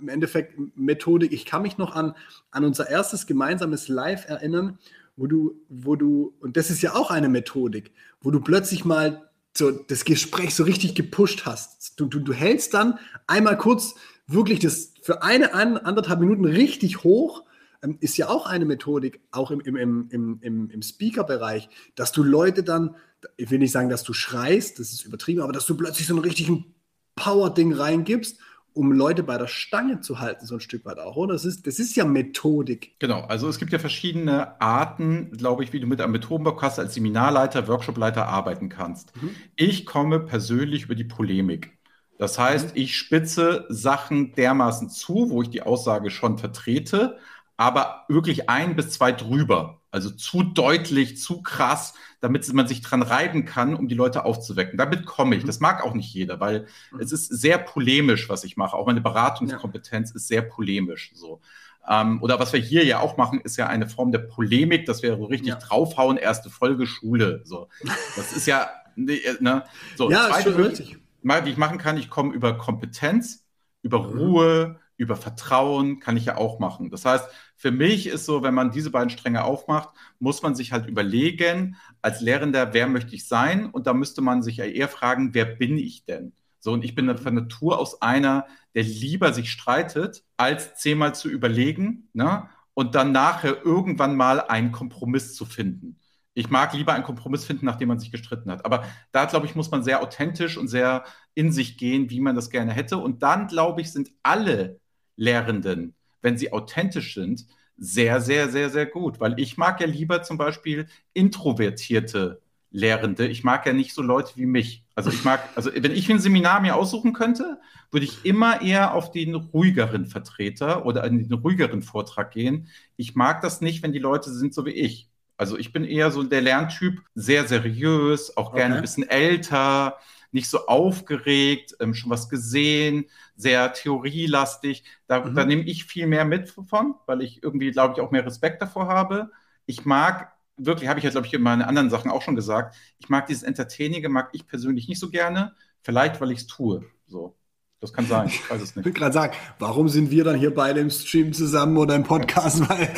im 0.00 0.08
Endeffekt 0.08 0.54
Methodik. 0.76 1.30
Ich 1.34 1.44
kann 1.44 1.60
mich 1.60 1.76
noch 1.76 1.94
an, 1.94 2.14
an 2.50 2.64
unser 2.64 2.88
erstes 2.88 3.26
gemeinsames 3.26 3.88
Live 3.88 4.30
erinnern, 4.30 4.78
wo 5.14 5.26
du, 5.26 5.60
wo 5.68 5.94
du, 5.94 6.32
und 6.40 6.56
das 6.56 6.70
ist 6.70 6.80
ja 6.80 6.94
auch 6.94 7.10
eine 7.10 7.28
Methodik, 7.28 7.92
wo 8.22 8.30
du 8.30 8.40
plötzlich 8.40 8.86
mal 8.86 9.28
so 9.54 9.70
das 9.72 10.06
Gespräch 10.06 10.54
so 10.54 10.64
richtig 10.64 10.94
gepusht 10.94 11.44
hast. 11.44 12.00
Du, 12.00 12.06
du, 12.06 12.20
du 12.20 12.32
hältst 12.32 12.72
dann 12.72 12.98
einmal 13.26 13.58
kurz 13.58 13.94
wirklich 14.32 14.60
das 14.60 14.92
für 15.02 15.22
eine, 15.22 15.54
anderthalb 15.54 16.20
Minuten 16.20 16.44
richtig 16.44 17.04
hoch, 17.04 17.44
ähm, 17.82 17.98
ist 18.00 18.16
ja 18.16 18.28
auch 18.28 18.46
eine 18.46 18.64
Methodik, 18.64 19.20
auch 19.30 19.50
im, 19.50 19.60
im, 19.60 20.08
im, 20.10 20.38
im, 20.40 20.70
im 20.70 20.82
Speaker-Bereich, 20.82 21.68
dass 21.94 22.12
du 22.12 22.22
Leute 22.22 22.62
dann, 22.62 22.96
ich 23.36 23.50
will 23.50 23.58
nicht 23.58 23.72
sagen, 23.72 23.88
dass 23.88 24.02
du 24.02 24.12
schreist, 24.12 24.78
das 24.78 24.92
ist 24.92 25.04
übertrieben, 25.04 25.42
aber 25.42 25.52
dass 25.52 25.66
du 25.66 25.76
plötzlich 25.76 26.06
so 26.06 26.14
einen 26.14 26.24
richtigen 26.24 26.74
Power-Ding 27.16 27.72
reingibst, 27.72 28.38
um 28.72 28.92
Leute 28.92 29.22
bei 29.24 29.36
der 29.36 29.48
Stange 29.48 30.00
zu 30.00 30.20
halten, 30.20 30.46
so 30.46 30.54
ein 30.54 30.60
Stück 30.60 30.84
weit 30.84 30.98
auch, 30.98 31.16
oder? 31.16 31.32
Das 31.32 31.44
ist, 31.44 31.66
das 31.66 31.78
ist 31.78 31.96
ja 31.96 32.04
Methodik. 32.04 32.94
Genau, 33.00 33.22
also 33.22 33.48
es 33.48 33.58
gibt 33.58 33.72
ja 33.72 33.78
verschiedene 33.80 34.60
Arten, 34.60 35.32
glaube 35.32 35.64
ich, 35.64 35.72
wie 35.72 35.80
du 35.80 35.88
mit 35.88 36.00
einem 36.00 36.12
Methodenblock 36.12 36.62
hast, 36.62 36.78
als 36.78 36.94
Seminarleiter, 36.94 37.66
Workshopleiter 37.66 38.26
arbeiten 38.26 38.68
kannst. 38.68 39.12
Mhm. 39.20 39.30
Ich 39.56 39.86
komme 39.86 40.20
persönlich 40.20 40.84
über 40.84 40.94
die 40.94 41.04
Polemik. 41.04 41.79
Das 42.20 42.38
heißt, 42.38 42.74
mhm. 42.74 42.82
ich 42.82 42.98
spitze 42.98 43.64
Sachen 43.70 44.34
dermaßen 44.34 44.90
zu, 44.90 45.30
wo 45.30 45.40
ich 45.40 45.48
die 45.48 45.62
Aussage 45.62 46.10
schon 46.10 46.36
vertrete, 46.36 47.16
aber 47.56 48.04
wirklich 48.08 48.50
ein 48.50 48.76
bis 48.76 48.90
zwei 48.90 49.10
drüber. 49.10 49.80
Also 49.90 50.10
zu 50.10 50.42
deutlich, 50.42 51.18
zu 51.18 51.40
krass, 51.40 51.94
damit 52.20 52.52
man 52.52 52.68
sich 52.68 52.82
dran 52.82 53.00
reiben 53.00 53.46
kann, 53.46 53.74
um 53.74 53.88
die 53.88 53.94
Leute 53.94 54.26
aufzuwecken. 54.26 54.76
Damit 54.76 55.06
komme 55.06 55.34
ich. 55.34 55.44
Mhm. 55.44 55.46
Das 55.46 55.60
mag 55.60 55.82
auch 55.82 55.94
nicht 55.94 56.12
jeder, 56.12 56.40
weil 56.40 56.66
mhm. 56.92 57.00
es 57.00 57.10
ist 57.10 57.28
sehr 57.28 57.56
polemisch, 57.56 58.28
was 58.28 58.44
ich 58.44 58.58
mache. 58.58 58.76
Auch 58.76 58.86
meine 58.86 59.00
Beratungskompetenz 59.00 60.10
ja. 60.10 60.16
ist 60.16 60.28
sehr 60.28 60.42
polemisch. 60.42 61.12
So. 61.14 61.40
Ähm, 61.88 62.22
oder 62.22 62.38
was 62.38 62.52
wir 62.52 62.60
hier 62.60 62.84
ja 62.84 62.98
auch 62.98 63.16
machen, 63.16 63.40
ist 63.40 63.56
ja 63.56 63.66
eine 63.66 63.88
Form 63.88 64.12
der 64.12 64.18
Polemik, 64.18 64.84
dass 64.84 65.02
wir 65.02 65.16
so 65.16 65.24
richtig 65.24 65.48
ja. 65.48 65.56
draufhauen, 65.56 66.18
erste 66.18 66.50
Folge 66.50 66.86
Schule. 66.86 67.40
So. 67.44 67.68
Das 68.14 68.36
ist 68.36 68.46
ja, 68.46 68.68
ne, 68.94 69.64
so, 69.96 70.10
ja, 70.10 70.28
zweite, 70.28 70.50
ist 70.50 70.86
schon 70.86 71.00
wie 71.22 71.50
ich 71.50 71.56
machen 71.56 71.78
kann, 71.78 71.96
ich 71.96 72.10
komme 72.10 72.34
über 72.34 72.58
Kompetenz, 72.58 73.46
über 73.82 74.02
mhm. 74.02 74.18
Ruhe, 74.18 74.80
über 74.96 75.16
Vertrauen 75.16 75.98
kann 75.98 76.18
ich 76.18 76.26
ja 76.26 76.36
auch 76.36 76.58
machen. 76.58 76.90
Das 76.90 77.06
heißt, 77.06 77.24
für 77.56 77.70
mich 77.70 78.06
ist 78.06 78.26
so, 78.26 78.42
wenn 78.42 78.52
man 78.54 78.70
diese 78.70 78.90
beiden 78.90 79.08
Stränge 79.08 79.44
aufmacht, 79.44 79.88
muss 80.18 80.42
man 80.42 80.54
sich 80.54 80.72
halt 80.72 80.86
überlegen, 80.86 81.76
als 82.02 82.20
Lehrender, 82.20 82.74
wer 82.74 82.86
möchte 82.86 83.14
ich 83.14 83.26
sein? 83.26 83.66
Und 83.66 83.86
da 83.86 83.94
müsste 83.94 84.20
man 84.20 84.42
sich 84.42 84.58
ja 84.58 84.66
eher 84.66 84.88
fragen, 84.88 85.32
wer 85.32 85.46
bin 85.46 85.78
ich 85.78 86.04
denn? 86.04 86.34
So, 86.58 86.72
und 86.72 86.84
ich 86.84 86.94
bin 86.94 87.16
von 87.16 87.34
Natur 87.34 87.78
aus 87.78 88.02
einer, 88.02 88.46
der 88.74 88.82
lieber 88.82 89.32
sich 89.32 89.50
streitet, 89.50 90.22
als 90.36 90.74
zehnmal 90.74 91.14
zu 91.14 91.30
überlegen, 91.30 92.08
ne? 92.12 92.48
Und 92.74 92.94
dann 92.94 93.12
nachher 93.12 93.64
irgendwann 93.64 94.16
mal 94.16 94.40
einen 94.40 94.72
Kompromiss 94.72 95.34
zu 95.34 95.44
finden. 95.44 95.98
Ich 96.34 96.48
mag 96.48 96.72
lieber 96.74 96.92
einen 96.94 97.04
Kompromiss 97.04 97.44
finden, 97.44 97.66
nachdem 97.66 97.88
man 97.88 97.98
sich 97.98 98.12
gestritten 98.12 98.50
hat. 98.50 98.64
Aber 98.64 98.84
da, 99.12 99.24
glaube 99.24 99.46
ich, 99.46 99.56
muss 99.56 99.70
man 99.70 99.82
sehr 99.82 100.02
authentisch 100.02 100.56
und 100.56 100.68
sehr 100.68 101.04
in 101.34 101.52
sich 101.52 101.76
gehen, 101.76 102.10
wie 102.10 102.20
man 102.20 102.36
das 102.36 102.50
gerne 102.50 102.72
hätte. 102.72 102.98
Und 102.98 103.22
dann, 103.22 103.48
glaube 103.48 103.80
ich, 103.80 103.92
sind 103.92 104.10
alle 104.22 104.80
Lehrenden, 105.16 105.94
wenn 106.22 106.38
sie 106.38 106.52
authentisch 106.52 107.14
sind, 107.14 107.46
sehr, 107.76 108.20
sehr, 108.20 108.48
sehr, 108.48 108.70
sehr 108.70 108.86
gut. 108.86 109.20
Weil 109.20 109.38
ich 109.40 109.56
mag 109.56 109.80
ja 109.80 109.86
lieber 109.86 110.22
zum 110.22 110.38
Beispiel 110.38 110.86
introvertierte 111.14 112.40
Lehrende. 112.70 113.26
Ich 113.26 113.42
mag 113.42 113.66
ja 113.66 113.72
nicht 113.72 113.94
so 113.94 114.02
Leute 114.02 114.36
wie 114.36 114.46
mich. 114.46 114.84
Also 114.94 115.10
ich 115.10 115.24
mag, 115.24 115.40
also 115.56 115.70
wenn 115.74 115.90
ich 115.90 116.08
ein 116.10 116.20
Seminar 116.20 116.60
mir 116.60 116.76
aussuchen 116.76 117.12
könnte, 117.12 117.60
würde 117.90 118.06
ich 118.06 118.24
immer 118.24 118.62
eher 118.62 118.94
auf 118.94 119.10
den 119.10 119.34
ruhigeren 119.34 120.06
Vertreter 120.06 120.86
oder 120.86 121.04
in 121.04 121.18
den 121.18 121.32
ruhigeren 121.32 121.82
Vortrag 121.82 122.30
gehen. 122.30 122.68
Ich 122.96 123.16
mag 123.16 123.40
das 123.40 123.60
nicht, 123.60 123.82
wenn 123.82 123.92
die 123.92 123.98
Leute 123.98 124.30
sind 124.32 124.54
so 124.54 124.64
wie 124.66 124.70
ich. 124.70 125.08
Also 125.40 125.56
ich 125.56 125.72
bin 125.72 125.86
eher 125.86 126.10
so 126.10 126.22
der 126.22 126.42
Lerntyp, 126.42 127.00
sehr 127.14 127.48
seriös, 127.48 128.36
auch 128.36 128.52
gerne 128.52 128.74
okay. 128.74 128.78
ein 128.78 128.82
bisschen 128.82 129.08
älter, 129.08 129.96
nicht 130.32 130.50
so 130.50 130.66
aufgeregt, 130.66 131.74
ähm, 131.80 131.94
schon 131.94 132.10
was 132.10 132.28
gesehen, 132.28 133.06
sehr 133.36 133.72
theorielastig. 133.72 134.84
Da, 135.06 135.24
mhm. 135.24 135.34
da 135.34 135.46
nehme 135.46 135.62
ich 135.62 135.86
viel 135.86 136.06
mehr 136.06 136.26
mit 136.26 136.50
von, 136.50 136.94
weil 137.06 137.22
ich 137.22 137.42
irgendwie, 137.42 137.70
glaube 137.70 137.94
ich, 137.94 138.02
auch 138.02 138.10
mehr 138.10 138.26
Respekt 138.26 138.60
davor 138.60 138.88
habe. 138.88 139.30
Ich 139.64 139.86
mag 139.86 140.30
wirklich, 140.58 140.90
habe 140.90 140.98
ich 140.98 141.04
jetzt, 141.04 141.14
glaube 141.14 141.26
ich, 141.26 141.32
in 141.32 141.40
meinen 141.40 141.62
anderen 141.62 141.88
Sachen 141.88 142.10
auch 142.10 142.20
schon 142.20 142.36
gesagt, 142.36 142.76
ich 142.98 143.08
mag 143.08 143.26
dieses 143.26 143.42
Entertainige, 143.42 144.10
mag 144.10 144.28
ich 144.34 144.46
persönlich 144.46 144.88
nicht 144.88 145.00
so 145.00 145.08
gerne. 145.08 145.54
Vielleicht, 145.80 146.20
weil 146.20 146.32
ich 146.32 146.40
es 146.40 146.46
tue. 146.48 146.84
So. 147.06 147.34
Das 147.80 147.94
kann 147.94 148.06
sein, 148.06 148.28
ich 148.28 148.50
weiß 148.50 148.60
es 148.60 148.76
nicht. 148.76 148.80
Ich 148.80 148.84
will 148.84 148.92
gerade 148.92 149.14
sagen, 149.14 149.32
warum 149.58 149.88
sind 149.88 150.10
wir 150.10 150.22
dann 150.22 150.36
hier 150.36 150.54
beide 150.54 150.80
im 150.80 150.90
Stream 150.90 151.32
zusammen 151.32 151.78
oder 151.78 151.94
im 151.94 152.04
Podcast? 152.04 152.60
Weil 152.68 152.88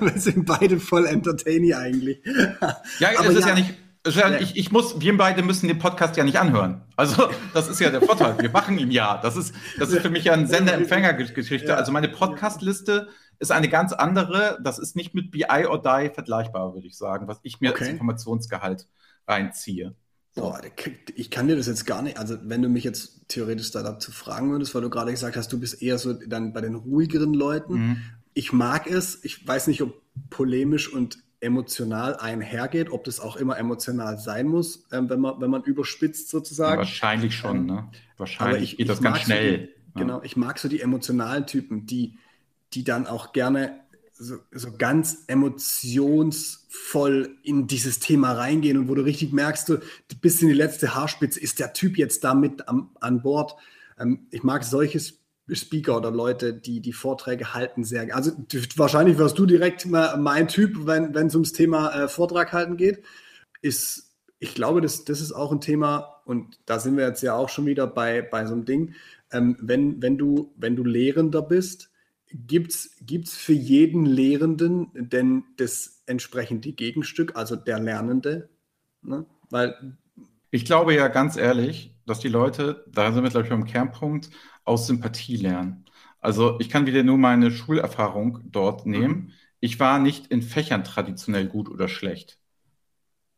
wir 0.00 0.20
sind 0.20 0.44
beide 0.44 0.80
voll 0.80 1.06
entertaining 1.06 1.74
eigentlich. 1.74 2.18
Ja, 2.98 3.10
Aber 3.16 3.28
es 3.28 3.36
ist 3.36 3.42
ja, 3.42 3.50
ja 3.50 3.54
nicht 3.54 3.74
ich, 4.40 4.56
ich, 4.56 4.72
muss, 4.72 5.00
wir 5.00 5.16
beide 5.16 5.42
müssen 5.42 5.68
den 5.68 5.78
Podcast 5.78 6.16
ja 6.16 6.24
nicht 6.24 6.38
anhören. 6.38 6.82
Also, 6.96 7.28
das 7.52 7.68
ist 7.68 7.80
ja 7.80 7.90
der 7.90 8.00
Vorteil. 8.00 8.38
Wir 8.38 8.50
machen 8.50 8.78
ihn 8.78 8.90
ja. 8.90 9.18
Das 9.18 9.36
ist, 9.36 9.54
das 9.78 9.90
ist 9.90 10.02
für 10.02 10.10
mich 10.10 10.24
ja 10.24 10.32
eine 10.32 10.46
Sender-Empfänger-Geschichte. 10.46 11.76
Also, 11.76 11.92
meine 11.92 12.08
Podcast-Liste 12.08 13.08
ist 13.38 13.52
eine 13.52 13.68
ganz 13.68 13.92
andere. 13.92 14.58
Das 14.62 14.78
ist 14.78 14.96
nicht 14.96 15.14
mit 15.14 15.30
BI 15.30 15.66
or 15.66 15.82
Die 15.82 16.10
vergleichbar, 16.12 16.74
würde 16.74 16.86
ich 16.86 16.96
sagen, 16.96 17.28
was 17.28 17.40
ich 17.42 17.60
mir 17.60 17.70
okay. 17.70 17.84
als 17.84 17.92
Informationsgehalt 17.92 18.88
reinziehe. 19.26 19.94
So. 20.38 20.54
ich 21.14 21.30
kann 21.30 21.48
dir 21.48 21.56
das 21.56 21.66
jetzt 21.66 21.84
gar 21.84 22.02
nicht, 22.02 22.18
also 22.18 22.36
wenn 22.42 22.62
du 22.62 22.68
mich 22.68 22.84
jetzt 22.84 23.28
theoretisch 23.28 23.70
da 23.70 23.82
dazu 23.82 24.12
fragen 24.12 24.50
würdest, 24.50 24.74
weil 24.74 24.82
du 24.82 24.90
gerade 24.90 25.10
gesagt 25.10 25.36
hast, 25.36 25.52
du 25.52 25.60
bist 25.60 25.82
eher 25.82 25.98
so 25.98 26.12
dann 26.12 26.52
bei 26.52 26.60
den 26.60 26.74
ruhigeren 26.74 27.34
Leuten. 27.34 27.74
Mhm. 27.74 27.96
Ich 28.34 28.52
mag 28.52 28.86
es, 28.86 29.24
ich 29.24 29.46
weiß 29.46 29.66
nicht, 29.66 29.82
ob 29.82 30.00
polemisch 30.30 30.92
und 30.92 31.18
emotional 31.40 32.16
einhergeht, 32.16 32.90
ob 32.90 33.04
das 33.04 33.20
auch 33.20 33.36
immer 33.36 33.58
emotional 33.58 34.18
sein 34.18 34.48
muss, 34.48 34.86
ähm, 34.92 35.08
wenn, 35.08 35.20
man, 35.20 35.40
wenn 35.40 35.50
man 35.50 35.62
überspitzt 35.62 36.28
sozusagen. 36.28 36.72
Ja, 36.72 36.78
wahrscheinlich 36.78 37.36
schon, 37.36 37.66
ne? 37.66 37.88
Wahrscheinlich 38.16 38.72
ich, 38.72 38.78
geht 38.78 38.88
das 38.88 39.00
ganz 39.00 39.20
schnell. 39.20 39.50
So 39.50 39.56
die, 39.56 39.62
ja. 39.62 40.00
Genau, 40.00 40.22
ich 40.22 40.36
mag 40.36 40.58
so 40.58 40.68
die 40.68 40.80
emotionalen 40.80 41.46
Typen, 41.46 41.86
die, 41.86 42.18
die 42.74 42.84
dann 42.84 43.06
auch 43.06 43.32
gerne 43.32 43.80
so, 44.18 44.38
so 44.50 44.72
ganz 44.76 45.24
emotionsvoll 45.28 47.38
in 47.42 47.66
dieses 47.66 48.00
Thema 48.00 48.32
reingehen 48.32 48.76
und 48.76 48.88
wo 48.88 48.94
du 48.94 49.02
richtig 49.02 49.32
merkst, 49.32 49.68
du 49.68 49.78
bis 50.20 50.42
in 50.42 50.48
die 50.48 50.54
letzte 50.54 50.94
Haarspitze 50.94 51.40
ist 51.40 51.60
der 51.60 51.72
Typ 51.72 51.96
jetzt 51.96 52.24
da 52.24 52.34
mit 52.34 52.68
am, 52.68 52.90
an 53.00 53.22
Bord. 53.22 53.54
Ähm, 53.98 54.26
ich 54.30 54.42
mag 54.42 54.64
solches 54.64 55.20
Speaker 55.50 55.96
oder 55.96 56.10
Leute, 56.10 56.52
die 56.52 56.80
die 56.80 56.92
Vorträge 56.92 57.54
halten, 57.54 57.84
sehr. 57.84 58.14
Also 58.14 58.32
wahrscheinlich 58.76 59.18
wirst 59.18 59.38
du 59.38 59.46
direkt 59.46 59.86
mein 59.86 60.48
Typ, 60.48 60.86
wenn 60.86 61.14
es 61.14 61.34
ums 61.34 61.52
Thema 61.52 61.94
äh, 61.94 62.08
Vortrag 62.08 62.52
halten 62.52 62.76
geht. 62.76 63.02
Ist, 63.62 64.14
ich 64.40 64.54
glaube, 64.54 64.80
das, 64.80 65.04
das 65.04 65.20
ist 65.20 65.32
auch 65.32 65.52
ein 65.52 65.60
Thema, 65.60 66.22
und 66.24 66.58
da 66.66 66.78
sind 66.78 66.98
wir 66.98 67.06
jetzt 67.06 67.22
ja 67.22 67.34
auch 67.34 67.48
schon 67.48 67.66
wieder 67.66 67.86
bei, 67.86 68.20
bei 68.20 68.44
so 68.44 68.52
einem 68.52 68.66
Ding. 68.66 68.94
Ähm, 69.32 69.56
wenn, 69.60 70.02
wenn, 70.02 70.18
du, 70.18 70.52
wenn 70.56 70.76
du 70.76 70.84
Lehrender 70.84 71.40
bist, 71.40 71.90
gibt 72.30 72.72
es 72.72 73.36
für 73.36 73.52
jeden 73.52 74.06
Lehrenden 74.06 74.90
denn 74.94 75.44
das 75.56 76.02
entsprechende 76.06 76.72
Gegenstück, 76.72 77.36
also 77.36 77.56
der 77.56 77.78
Lernende? 77.78 78.48
Ne? 79.02 79.26
Weil 79.50 79.96
ich 80.50 80.64
glaube 80.64 80.94
ja 80.94 81.08
ganz 81.08 81.36
ehrlich, 81.36 81.94
dass 82.06 82.20
die 82.20 82.28
Leute, 82.28 82.84
da 82.88 83.12
sind 83.12 83.22
wir, 83.22 83.30
glaube 83.30 83.44
ich, 83.44 83.50
beim 83.50 83.64
Kernpunkt, 83.64 84.30
aus 84.64 84.86
Sympathie 84.86 85.36
lernen. 85.36 85.84
Also 86.20 86.58
ich 86.60 86.68
kann 86.68 86.86
wieder 86.86 87.02
nur 87.02 87.18
meine 87.18 87.50
Schulerfahrung 87.50 88.40
dort 88.44 88.86
mhm. 88.86 88.92
nehmen. 88.92 89.14
Mhm. 89.14 89.32
Ich 89.60 89.80
war 89.80 89.98
nicht 89.98 90.28
in 90.28 90.42
Fächern 90.42 90.84
traditionell 90.84 91.46
gut 91.46 91.68
oder 91.68 91.88
schlecht. 91.88 92.38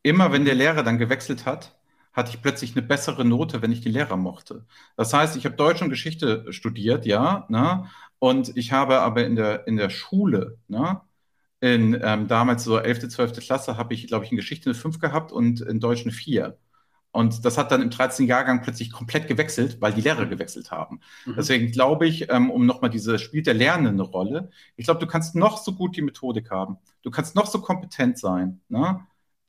Immer 0.03 0.33
wenn 0.33 0.44
der 0.44 0.55
Lehrer 0.55 0.83
dann 0.83 0.98
gewechselt 0.98 1.46
hat, 1.46 1.80
hatte 2.12 2.31
ich 2.31 2.42
plötzlich 2.42 2.77
eine 2.77 2.83
bessere 2.87 3.25
Note, 3.25 3.62
wenn 3.62 3.73
ich 3.73 3.81
die 3.81 3.90
Lehrer 3.90 4.16
mochte. 4.16 4.66
Das 4.96 5.12
heißt, 5.12 5.37
ich 5.37 5.44
habe 5.44 5.57
Deutsch 5.57 5.83
und 5.83 5.90
Geschichte 5.90 6.53
studiert, 6.53 7.07
ja, 7.07 7.46
ne? 7.49 7.87
und 8.18 8.57
ich 8.57 8.73
habe 8.73 9.01
aber 9.01 9.25
in 9.25 9.37
der, 9.37 9.66
in 9.66 9.77
der 9.77 9.90
Schule, 9.90 10.59
ne? 10.68 11.01
in 11.61 11.99
ähm, 12.03 12.27
damals 12.27 12.64
so 12.64 12.79
11., 12.79 13.09
12. 13.09 13.40
Klasse, 13.40 13.77
habe 13.77 13.94
ich, 13.94 14.07
glaube 14.07 14.25
ich, 14.25 14.33
in 14.33 14.37
Geschichte 14.37 14.70
eine 14.70 14.75
5 14.75 14.99
gehabt 14.99 15.31
und 15.33 15.61
in 15.61 15.79
Deutsch 15.79 16.03
eine 16.03 16.12
4. 16.12 16.57
Und 17.12 17.44
das 17.44 17.59
hat 17.59 17.73
dann 17.73 17.83
im 17.83 17.90
13. 17.90 18.27
Jahrgang 18.27 18.62
plötzlich 18.62 18.92
komplett 18.92 19.27
gewechselt, 19.27 19.79
weil 19.81 19.92
die 19.92 20.01
Lehrer 20.01 20.27
gewechselt 20.27 20.70
haben. 20.70 21.01
Mhm. 21.27 21.35
Deswegen 21.37 21.73
glaube 21.73 22.07
ich, 22.07 22.31
ähm, 22.31 22.51
um 22.51 22.66
nochmal 22.66 22.90
diese, 22.90 23.18
spielt 23.18 23.46
der 23.46 23.55
Lernen 23.55 23.88
eine 23.88 24.03
Rolle. 24.03 24.51
Ich 24.77 24.85
glaube, 24.85 25.01
du 25.01 25.07
kannst 25.07 25.35
noch 25.35 25.59
so 25.59 25.75
gut 25.75 25.96
die 25.96 26.03
Methodik 26.03 26.51
haben. 26.51 26.79
Du 27.03 27.11
kannst 27.11 27.35
noch 27.35 27.46
so 27.46 27.61
kompetent 27.61 28.18
sein. 28.18 28.61
Ne? 28.68 29.01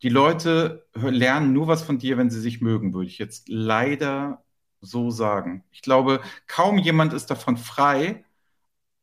Die 0.03 0.09
Leute 0.09 0.87
lernen 0.95 1.53
nur 1.53 1.67
was 1.67 1.83
von 1.83 1.99
dir, 1.99 2.17
wenn 2.17 2.29
sie 2.31 2.39
sich 2.41 2.61
mögen, 2.61 2.93
würde 2.93 3.07
ich 3.09 3.19
jetzt 3.19 3.49
leider 3.49 4.43
so 4.81 5.11
sagen. 5.11 5.63
Ich 5.71 5.81
glaube, 5.83 6.21
kaum 6.47 6.77
jemand 6.79 7.13
ist 7.13 7.27
davon 7.27 7.57
frei, 7.57 8.25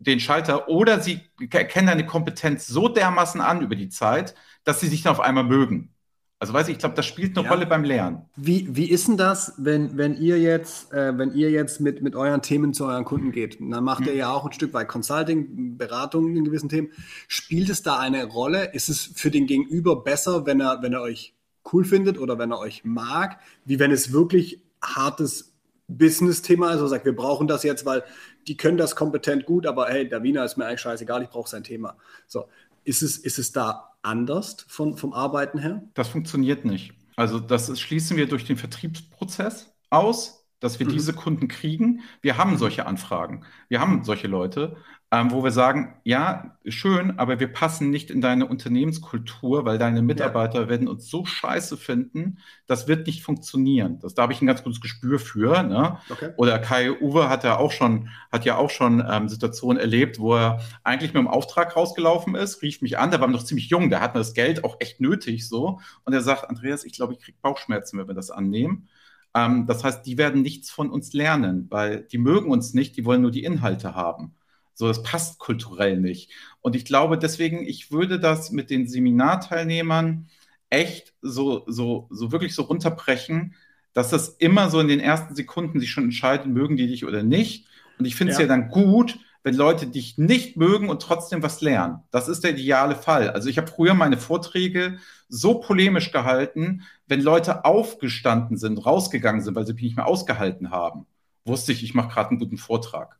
den 0.00 0.20
Schalter, 0.20 0.68
oder 0.68 1.00
sie 1.00 1.22
erkennen 1.50 1.88
deine 1.88 2.06
Kompetenz 2.06 2.66
so 2.68 2.88
dermaßen 2.88 3.40
an 3.40 3.62
über 3.62 3.76
die 3.76 3.90
Zeit, 3.90 4.34
dass 4.64 4.80
sie 4.80 4.88
sich 4.88 5.02
dann 5.02 5.12
auf 5.12 5.20
einmal 5.20 5.44
mögen. 5.44 5.94
Also 6.40 6.52
weiß 6.52 6.68
ich, 6.68 6.74
ich 6.74 6.78
glaube, 6.78 6.94
das 6.94 7.04
spielt 7.04 7.36
eine 7.36 7.46
ja. 7.46 7.52
Rolle 7.52 7.66
beim 7.66 7.82
Lernen. 7.82 8.22
Wie, 8.36 8.68
wie 8.76 8.88
ist 8.88 9.08
denn 9.08 9.16
das, 9.16 9.54
wenn, 9.56 9.98
wenn 9.98 10.16
ihr 10.16 10.38
jetzt, 10.38 10.92
äh, 10.92 11.18
wenn 11.18 11.32
ihr 11.32 11.50
jetzt 11.50 11.80
mit, 11.80 12.00
mit 12.00 12.14
euren 12.14 12.42
Themen 12.42 12.72
zu 12.72 12.86
euren 12.86 13.04
Kunden 13.04 13.32
geht? 13.32 13.58
Dann 13.60 13.82
macht 13.82 14.00
hm. 14.00 14.08
ihr 14.08 14.14
ja 14.14 14.30
auch 14.30 14.46
ein 14.46 14.52
Stück 14.52 14.72
weit 14.72 14.86
Consulting, 14.86 15.76
Beratung 15.76 16.36
in 16.36 16.44
gewissen 16.44 16.68
Themen. 16.68 16.90
Spielt 17.26 17.68
es 17.70 17.82
da 17.82 17.98
eine 17.98 18.24
Rolle? 18.24 18.72
Ist 18.72 18.88
es 18.88 19.10
für 19.16 19.32
den 19.32 19.46
Gegenüber 19.46 20.04
besser, 20.04 20.46
wenn 20.46 20.60
er, 20.60 20.80
wenn 20.80 20.92
er 20.92 21.02
euch 21.02 21.34
cool 21.72 21.84
findet 21.84 22.18
oder 22.18 22.38
wenn 22.38 22.52
er 22.52 22.60
euch 22.60 22.84
mag, 22.84 23.40
wie 23.64 23.80
wenn 23.80 23.90
es 23.90 24.12
wirklich 24.12 24.62
hartes 24.80 25.56
Business-Thema 25.88 26.68
ist, 26.68 26.74
also 26.74 26.86
sagt, 26.86 27.04
wir 27.04 27.16
brauchen 27.16 27.48
das 27.48 27.62
jetzt, 27.62 27.84
weil 27.84 28.04
die 28.46 28.56
können 28.56 28.76
das 28.76 28.94
kompetent 28.94 29.44
gut, 29.44 29.66
aber 29.66 29.88
hey, 29.88 30.08
der 30.08 30.22
Wiener 30.22 30.44
ist 30.44 30.56
mir 30.56 30.66
eigentlich 30.66 30.80
scheißegal, 30.80 31.22
ich 31.22 31.30
brauche 31.30 31.48
sein 31.48 31.64
Thema. 31.64 31.96
So, 32.26 32.48
ist 32.84 33.02
es, 33.02 33.18
ist 33.18 33.38
es 33.38 33.52
da 33.52 33.87
anders 34.02 34.64
von, 34.68 34.96
vom 34.96 35.12
Arbeiten 35.12 35.58
her? 35.58 35.82
Das 35.94 36.08
funktioniert 36.08 36.64
nicht. 36.64 36.94
Also 37.16 37.40
das 37.40 37.78
schließen 37.80 38.16
wir 38.16 38.28
durch 38.28 38.44
den 38.44 38.56
Vertriebsprozess 38.56 39.74
aus, 39.90 40.37
dass 40.60 40.78
wir 40.78 40.86
mhm. 40.86 40.92
diese 40.92 41.12
Kunden 41.12 41.48
kriegen. 41.48 42.00
Wir 42.20 42.36
haben 42.36 42.56
solche 42.56 42.86
Anfragen. 42.86 43.44
Wir 43.68 43.80
haben 43.80 44.04
solche 44.04 44.28
Leute 44.28 44.76
ähm, 45.10 45.30
wo 45.30 45.42
wir 45.42 45.52
sagen, 45.52 45.94
ja, 46.04 46.58
schön, 46.66 47.18
aber 47.18 47.40
wir 47.40 47.50
passen 47.50 47.88
nicht 47.88 48.10
in 48.10 48.20
deine 48.20 48.44
Unternehmenskultur, 48.44 49.64
weil 49.64 49.78
deine 49.78 50.02
Mitarbeiter 50.02 50.62
ja. 50.62 50.68
werden 50.68 50.86
uns 50.86 51.08
so 51.08 51.24
scheiße 51.24 51.78
finden, 51.78 52.38
das 52.66 52.88
wird 52.88 53.06
nicht 53.06 53.22
funktionieren. 53.22 54.00
Das, 54.00 54.14
da 54.14 54.22
habe 54.22 54.34
ich 54.34 54.42
ein 54.42 54.46
ganz 54.46 54.62
gutes 54.62 54.82
Gespür 54.82 55.18
für. 55.18 55.62
Ne? 55.62 55.98
Okay. 56.10 56.32
Oder 56.36 56.58
Kai 56.58 56.92
Uwe 57.00 57.30
hat 57.30 57.42
ja 57.42 57.56
auch 57.56 57.72
schon, 57.72 58.10
hat 58.30 58.44
ja 58.44 58.56
auch 58.56 58.68
schon 58.68 59.02
ähm, 59.08 59.30
Situationen 59.30 59.80
erlebt, 59.80 60.18
wo 60.18 60.34
er 60.34 60.60
eigentlich 60.84 61.14
mit 61.14 61.22
dem 61.22 61.28
Auftrag 61.28 61.74
rausgelaufen 61.74 62.34
ist, 62.34 62.60
rief 62.60 62.82
mich 62.82 62.98
an, 62.98 63.10
der 63.10 63.20
war 63.20 63.28
noch 63.28 63.44
ziemlich 63.44 63.70
jung, 63.70 63.88
der 63.88 64.02
hat 64.02 64.14
das 64.14 64.34
Geld 64.34 64.62
auch 64.62 64.76
echt 64.78 65.00
nötig 65.00 65.48
so. 65.48 65.80
Und 66.04 66.12
er 66.12 66.20
sagt, 66.20 66.50
Andreas, 66.50 66.84
ich 66.84 66.92
glaube, 66.92 67.14
ich 67.14 67.20
kriege 67.20 67.38
Bauchschmerzen, 67.40 67.98
wenn 67.98 68.08
wir 68.08 68.14
das 68.14 68.30
annehmen. 68.30 68.88
Ähm, 69.34 69.66
das 69.66 69.84
heißt, 69.84 70.06
die 70.06 70.18
werden 70.18 70.42
nichts 70.42 70.70
von 70.70 70.90
uns 70.90 71.12
lernen, 71.12 71.66
weil 71.70 72.02
die 72.02 72.18
mögen 72.18 72.50
uns 72.50 72.74
nicht, 72.74 72.96
die 72.96 73.04
wollen 73.04 73.22
nur 73.22 73.30
die 73.30 73.44
Inhalte 73.44 73.94
haben. 73.94 74.34
So, 74.74 74.86
das 74.86 75.02
passt 75.02 75.38
kulturell 75.38 76.00
nicht. 76.00 76.30
Und 76.60 76.76
ich 76.76 76.84
glaube 76.84 77.18
deswegen, 77.18 77.66
ich 77.66 77.90
würde 77.90 78.20
das 78.20 78.52
mit 78.52 78.70
den 78.70 78.86
Seminarteilnehmern 78.86 80.28
echt 80.70 81.14
so, 81.22 81.64
so, 81.66 82.06
so 82.10 82.30
wirklich 82.32 82.54
so 82.54 82.62
runterbrechen, 82.62 83.54
dass 83.92 84.10
das 84.10 84.28
immer 84.28 84.70
so 84.70 84.78
in 84.80 84.88
den 84.88 85.00
ersten 85.00 85.34
Sekunden 85.34 85.80
sich 85.80 85.90
schon 85.90 86.04
entscheiden, 86.04 86.52
mögen 86.52 86.76
die 86.76 86.86
dich 86.86 87.04
oder 87.04 87.22
nicht. 87.22 87.66
Und 87.98 88.04
ich 88.04 88.14
finde 88.14 88.32
es 88.32 88.38
ja. 88.38 88.44
ja 88.44 88.48
dann 88.48 88.68
gut, 88.68 89.18
wenn 89.48 89.54
Leute 89.54 89.86
dich 89.86 90.18
nicht 90.18 90.58
mögen 90.58 90.90
und 90.90 91.00
trotzdem 91.00 91.42
was 91.42 91.62
lernen. 91.62 92.00
Das 92.10 92.28
ist 92.28 92.44
der 92.44 92.50
ideale 92.50 92.94
Fall. 92.94 93.30
Also 93.30 93.48
ich 93.48 93.56
habe 93.56 93.66
früher 93.66 93.94
meine 93.94 94.18
Vorträge 94.18 94.98
so 95.30 95.54
polemisch 95.54 96.12
gehalten, 96.12 96.82
wenn 97.06 97.22
Leute 97.22 97.64
aufgestanden 97.64 98.58
sind, 98.58 98.84
rausgegangen 98.84 99.40
sind, 99.40 99.54
weil 99.54 99.66
sie 99.66 99.72
mich 99.72 99.84
nicht 99.84 99.96
mehr 99.96 100.06
ausgehalten 100.06 100.70
haben, 100.70 101.06
wusste 101.46 101.72
ich, 101.72 101.82
ich 101.82 101.94
mache 101.94 102.10
gerade 102.10 102.28
einen 102.28 102.40
guten 102.40 102.58
Vortrag. 102.58 103.18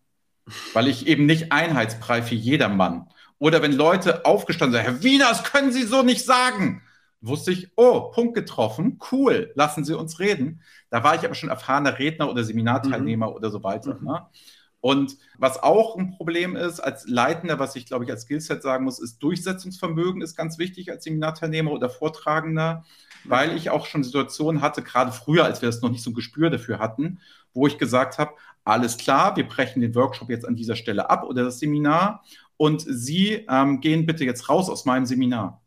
Weil 0.75 0.89
ich 0.89 1.07
eben 1.07 1.25
nicht 1.25 1.51
Einheitsbrei 1.51 2.21
für 2.21 2.35
jedermann. 2.35 3.09
Oder 3.39 3.63
wenn 3.63 3.73
Leute 3.73 4.27
aufgestanden 4.27 4.77
sind, 4.77 4.85
Herr 4.85 5.03
Wiener, 5.03 5.31
das 5.31 5.45
können 5.45 5.73
Sie 5.73 5.85
so 5.85 6.03
nicht 6.03 6.27
sagen 6.27 6.83
wusste 7.21 7.51
ich, 7.51 7.73
oh, 7.75 8.13
Punkt 8.13 8.35
getroffen, 8.35 9.01
cool, 9.11 9.51
lassen 9.57 9.85
Sie 9.85 9.97
uns 9.97 10.21
reden. 10.21 10.63
Da 10.89 11.03
war 11.03 11.17
ich 11.17 11.25
aber 11.25 11.35
schon 11.35 11.49
erfahrener 11.49 11.99
Redner 11.99 12.31
oder 12.31 12.45
Seminarteilnehmer 12.45 13.29
mhm. 13.29 13.33
oder 13.33 13.51
so 13.51 13.65
weiter. 13.65 13.95
Mhm. 13.95 14.07
Ne? 14.07 14.27
Und 14.81 15.17
was 15.39 15.61
auch 15.61 15.97
ein 15.97 16.13
Problem 16.13 16.55
ist, 16.55 16.79
als 16.81 17.07
Leitender, 17.09 17.59
was 17.59 17.75
ich 17.75 17.87
glaube 17.87 18.05
ich 18.05 18.11
als 18.11 18.23
Skillset 18.23 18.63
sagen 18.63 18.85
muss, 18.85 19.01
ist 19.01 19.19
Durchsetzungsvermögen 19.19 20.23
ist 20.23 20.37
ganz 20.37 20.59
wichtig 20.59 20.91
als 20.91 21.05
Seminarteilnehmer 21.05 21.73
oder 21.73 21.91
Vortragender, 21.91 22.85
weil 23.25 23.57
ich 23.57 23.71
auch 23.71 23.87
schon 23.87 24.05
Situationen 24.05 24.63
hatte, 24.63 24.83
gerade 24.83 25.11
früher, 25.11 25.45
als 25.45 25.63
wir 25.63 25.69
das 25.69 25.83
noch 25.83 25.91
nicht 25.91 26.03
so 26.03 26.11
ein 26.11 26.15
Gespür 26.15 26.51
dafür 26.51 26.79
hatten, 26.79 27.21
wo 27.53 27.67
ich 27.67 27.79
gesagt 27.79 28.19
habe, 28.19 28.35
alles 28.65 28.99
klar, 28.99 29.37
wir 29.37 29.49
brechen 29.49 29.81
den 29.81 29.95
Workshop 29.95 30.31
jetzt 30.31 30.47
an 30.47 30.55
dieser 30.55 30.77
Stelle 30.77 31.11
ab 31.11 31.25
oder 31.25 31.45
das 31.45 31.59
Seminar 31.59 32.23
und 32.59 32.85
Sie 32.87 33.47
ähm, 33.49 33.81
gehen 33.81 34.05
bitte 34.05 34.25
jetzt 34.25 34.49
raus 34.49 34.69
aus 34.69 34.85
meinem 34.85 35.07
Seminar. 35.07 35.63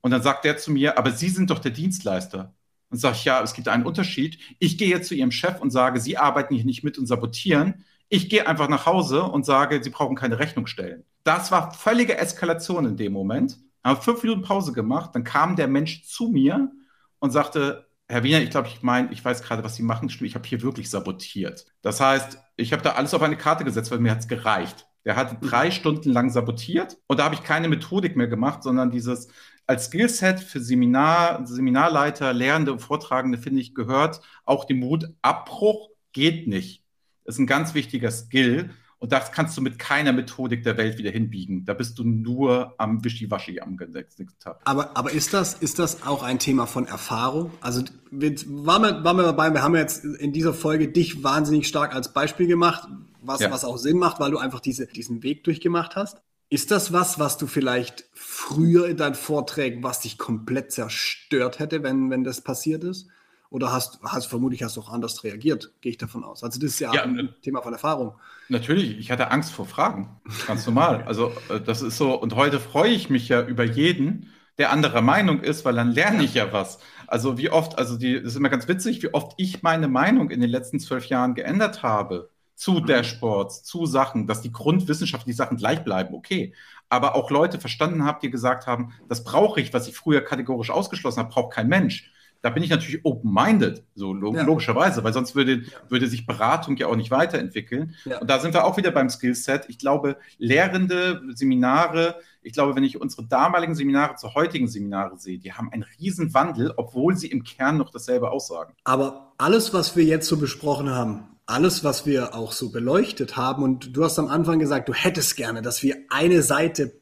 Und 0.00 0.12
dann 0.12 0.22
sagt 0.22 0.44
der 0.44 0.56
zu 0.56 0.70
mir, 0.72 0.98
aber 0.98 1.10
Sie 1.10 1.28
sind 1.28 1.50
doch 1.50 1.58
der 1.58 1.72
Dienstleister. 1.72 2.54
Und 2.88 2.98
sage 2.98 3.16
ich, 3.16 3.24
ja, 3.24 3.42
es 3.42 3.52
gibt 3.54 3.68
einen 3.68 3.84
Unterschied. 3.84 4.38
Ich 4.60 4.78
gehe 4.78 4.88
jetzt 4.88 5.08
zu 5.08 5.14
Ihrem 5.14 5.32
Chef 5.32 5.60
und 5.60 5.70
sage, 5.70 6.00
Sie 6.00 6.16
arbeiten 6.16 6.54
hier 6.54 6.64
nicht 6.64 6.84
mit 6.84 6.98
und 6.98 7.06
sabotieren. 7.06 7.84
Ich 8.08 8.28
gehe 8.28 8.46
einfach 8.46 8.68
nach 8.68 8.86
Hause 8.86 9.24
und 9.24 9.44
sage, 9.44 9.82
Sie 9.82 9.90
brauchen 9.90 10.16
keine 10.16 10.38
Rechnung 10.38 10.66
stellen. 10.66 11.04
Das 11.24 11.50
war 11.50 11.72
völlige 11.72 12.18
Eskalation 12.18 12.86
in 12.86 12.96
dem 12.96 13.12
Moment. 13.12 13.58
Haben 13.82 14.00
fünf 14.00 14.22
Minuten 14.22 14.42
Pause 14.42 14.72
gemacht. 14.72 15.10
Dann 15.14 15.24
kam 15.24 15.56
der 15.56 15.68
Mensch 15.68 16.04
zu 16.04 16.28
mir 16.28 16.70
und 17.18 17.30
sagte, 17.32 17.86
Herr 18.08 18.22
Wiener, 18.22 18.40
ich 18.40 18.50
glaube, 18.50 18.68
ich 18.68 18.82
meine, 18.82 19.10
ich 19.12 19.24
weiß 19.24 19.42
gerade, 19.42 19.64
was 19.64 19.74
Sie 19.74 19.82
machen. 19.82 20.08
Ich 20.08 20.34
habe 20.36 20.46
hier 20.46 20.62
wirklich 20.62 20.88
sabotiert. 20.88 21.66
Das 21.82 22.00
heißt, 22.00 22.38
ich 22.56 22.72
habe 22.72 22.82
da 22.82 22.92
alles 22.92 23.14
auf 23.14 23.22
eine 23.22 23.36
Karte 23.36 23.64
gesetzt, 23.64 23.90
weil 23.90 23.98
mir 23.98 24.12
hat 24.12 24.20
es 24.20 24.28
gereicht. 24.28 24.86
Der 25.04 25.16
hat 25.16 25.36
drei 25.40 25.70
Stunden 25.70 26.10
lang 26.10 26.30
sabotiert 26.30 26.98
und 27.06 27.18
da 27.18 27.24
habe 27.24 27.36
ich 27.36 27.44
keine 27.44 27.68
Methodik 27.68 28.16
mehr 28.16 28.26
gemacht, 28.26 28.64
sondern 28.64 28.90
dieses, 28.90 29.28
als 29.66 29.86
Skillset 29.86 30.40
für 30.40 30.60
Seminar, 30.60 31.46
Seminarleiter, 31.46 32.32
Lehrende 32.32 32.72
und 32.72 32.80
Vortragende, 32.80 33.38
finde 33.38 33.60
ich, 33.60 33.74
gehört 33.74 34.20
auch 34.44 34.64
die 34.64 34.74
Mut, 34.74 35.08
Abbruch 35.22 35.90
geht 36.12 36.48
nicht. 36.48 36.85
Das 37.26 37.34
ist 37.34 37.40
ein 37.40 37.46
ganz 37.46 37.74
wichtiger 37.74 38.10
Skill. 38.10 38.70
Und 38.98 39.12
das 39.12 39.30
kannst 39.30 39.56
du 39.58 39.60
mit 39.60 39.78
keiner 39.78 40.12
Methodik 40.12 40.62
der 40.62 40.78
Welt 40.78 40.96
wieder 40.96 41.10
hinbiegen. 41.10 41.66
Da 41.66 41.74
bist 41.74 41.98
du 41.98 42.04
nur 42.04 42.74
am 42.78 43.04
Wischiwaschi 43.04 43.60
am 43.60 43.76
nächsten 43.76 44.26
Tag. 44.40 44.60
Aber, 44.64 44.96
aber 44.96 45.12
ist, 45.12 45.34
das, 45.34 45.54
ist 45.54 45.78
das 45.78 46.06
auch 46.06 46.22
ein 46.22 46.38
Thema 46.38 46.66
von 46.66 46.86
Erfahrung? 46.86 47.50
Also 47.60 47.82
waren, 48.10 48.82
wir, 48.82 49.04
waren 49.04 49.16
wir 49.18 49.24
dabei, 49.24 49.52
wir 49.52 49.62
haben 49.62 49.76
jetzt 49.76 50.02
in 50.04 50.32
dieser 50.32 50.54
Folge 50.54 50.88
dich 50.88 51.22
wahnsinnig 51.22 51.68
stark 51.68 51.94
als 51.94 52.14
Beispiel 52.14 52.46
gemacht, 52.46 52.88
was, 53.20 53.40
ja. 53.40 53.50
was 53.50 53.66
auch 53.66 53.76
Sinn 53.76 53.98
macht, 53.98 54.18
weil 54.18 54.30
du 54.30 54.38
einfach 54.38 54.60
diese, 54.60 54.86
diesen 54.86 55.22
Weg 55.22 55.44
durchgemacht 55.44 55.94
hast. 55.94 56.22
Ist 56.48 56.70
das 56.70 56.92
was, 56.92 57.18
was 57.18 57.36
du 57.36 57.46
vielleicht 57.46 58.08
früher 58.14 58.88
in 58.88 58.96
deinen 58.96 59.16
Vorträgen, 59.16 59.82
was 59.82 60.00
dich 60.00 60.16
komplett 60.16 60.72
zerstört 60.72 61.58
hätte, 61.58 61.82
wenn, 61.82 62.08
wenn 62.08 62.24
das 62.24 62.40
passiert 62.40 62.82
ist? 62.82 63.08
Oder 63.50 63.72
hast, 63.72 64.00
hast 64.02 64.26
vermutlich 64.26 64.62
hast 64.62 64.76
du 64.76 64.80
auch 64.80 64.90
anders 64.90 65.22
reagiert, 65.24 65.72
gehe 65.80 65.90
ich 65.90 65.98
davon 65.98 66.24
aus. 66.24 66.42
Also 66.42 66.58
das 66.58 66.70
ist 66.70 66.80
ja, 66.80 66.92
ja 66.92 67.02
ein 67.02 67.34
Thema 67.42 67.62
von 67.62 67.72
Erfahrung. 67.72 68.14
Natürlich, 68.48 68.98
ich 68.98 69.10
hatte 69.10 69.30
Angst 69.30 69.52
vor 69.52 69.66
Fragen, 69.66 70.08
ganz 70.46 70.66
normal. 70.66 71.04
Also 71.04 71.32
äh, 71.48 71.60
das 71.60 71.82
ist 71.82 71.96
so, 71.96 72.14
und 72.14 72.34
heute 72.34 72.60
freue 72.60 72.90
ich 72.90 73.10
mich 73.10 73.28
ja 73.28 73.42
über 73.42 73.64
jeden, 73.64 74.32
der 74.58 74.72
anderer 74.72 75.02
Meinung 75.02 75.40
ist, 75.40 75.64
weil 75.64 75.74
dann 75.74 75.90
lerne 75.90 76.24
ich 76.24 76.34
ja 76.34 76.52
was. 76.52 76.78
Also 77.06 77.38
wie 77.38 77.50
oft, 77.50 77.78
also 77.78 77.96
die, 77.96 78.14
das 78.14 78.32
ist 78.32 78.36
immer 78.36 78.48
ganz 78.48 78.68
witzig, 78.68 79.02
wie 79.02 79.12
oft 79.12 79.34
ich 79.36 79.62
meine 79.62 79.88
Meinung 79.88 80.30
in 80.30 80.40
den 80.40 80.50
letzten 80.50 80.80
zwölf 80.80 81.06
Jahren 81.06 81.34
geändert 81.34 81.82
habe 81.82 82.30
zu 82.54 82.72
mhm. 82.72 82.86
Dashboards, 82.86 83.62
zu 83.64 83.86
Sachen, 83.86 84.26
dass 84.26 84.40
die 84.40 84.50
grundwissenschaftlichen 84.50 85.36
Sachen 85.36 85.58
gleich 85.58 85.84
bleiben, 85.84 86.14
okay. 86.14 86.54
Aber 86.88 87.14
auch 87.14 87.30
Leute 87.30 87.60
verstanden 87.60 88.04
habt, 88.04 88.22
die 88.22 88.30
gesagt 88.30 88.66
haben, 88.66 88.92
das 89.08 89.24
brauche 89.24 89.60
ich, 89.60 89.74
was 89.74 89.88
ich 89.88 89.94
früher 89.94 90.22
kategorisch 90.22 90.70
ausgeschlossen 90.70 91.20
habe, 91.20 91.30
braucht 91.30 91.52
kein 91.52 91.68
Mensch. 91.68 92.10
Da 92.42 92.50
bin 92.50 92.62
ich 92.62 92.70
natürlich 92.70 93.04
open-minded, 93.04 93.82
so 93.94 94.12
log 94.12 94.36
ja. 94.36 94.42
logischerweise, 94.42 95.02
weil 95.02 95.12
sonst 95.12 95.34
würde, 95.34 95.62
würde 95.88 96.06
sich 96.06 96.26
Beratung 96.26 96.76
ja 96.76 96.86
auch 96.86 96.96
nicht 96.96 97.10
weiterentwickeln. 97.10 97.94
Ja. 98.04 98.20
Und 98.20 98.30
da 98.30 98.38
sind 98.38 98.54
wir 98.54 98.64
auch 98.64 98.76
wieder 98.76 98.90
beim 98.90 99.08
Skillset. 99.08 99.64
Ich 99.68 99.78
glaube, 99.78 100.16
Lehrende, 100.38 101.22
Seminare, 101.34 102.16
ich 102.42 102.52
glaube, 102.52 102.76
wenn 102.76 102.84
ich 102.84 103.00
unsere 103.00 103.26
damaligen 103.26 103.74
Seminare 103.74 104.14
zu 104.14 104.34
heutigen 104.34 104.68
Seminare 104.68 105.18
sehe, 105.18 105.38
die 105.38 105.52
haben 105.52 105.72
einen 105.72 105.84
riesen 105.98 106.32
Wandel, 106.32 106.72
obwohl 106.76 107.16
sie 107.16 107.26
im 107.26 107.42
Kern 107.42 107.76
noch 107.76 107.90
dasselbe 107.90 108.30
aussagen. 108.30 108.74
Aber 108.84 109.32
alles, 109.38 109.74
was 109.74 109.96
wir 109.96 110.04
jetzt 110.04 110.28
so 110.28 110.36
besprochen 110.36 110.90
haben, 110.90 111.24
alles, 111.46 111.84
was 111.84 112.06
wir 112.06 112.34
auch 112.34 112.52
so 112.52 112.70
beleuchtet 112.70 113.36
haben, 113.36 113.62
und 113.62 113.96
du 113.96 114.04
hast 114.04 114.18
am 114.18 114.28
Anfang 114.28 114.58
gesagt, 114.58 114.88
du 114.88 114.94
hättest 114.94 115.36
gerne, 115.36 115.62
dass 115.62 115.82
wir 115.82 115.96
eine 116.08 116.42
Seite 116.42 116.92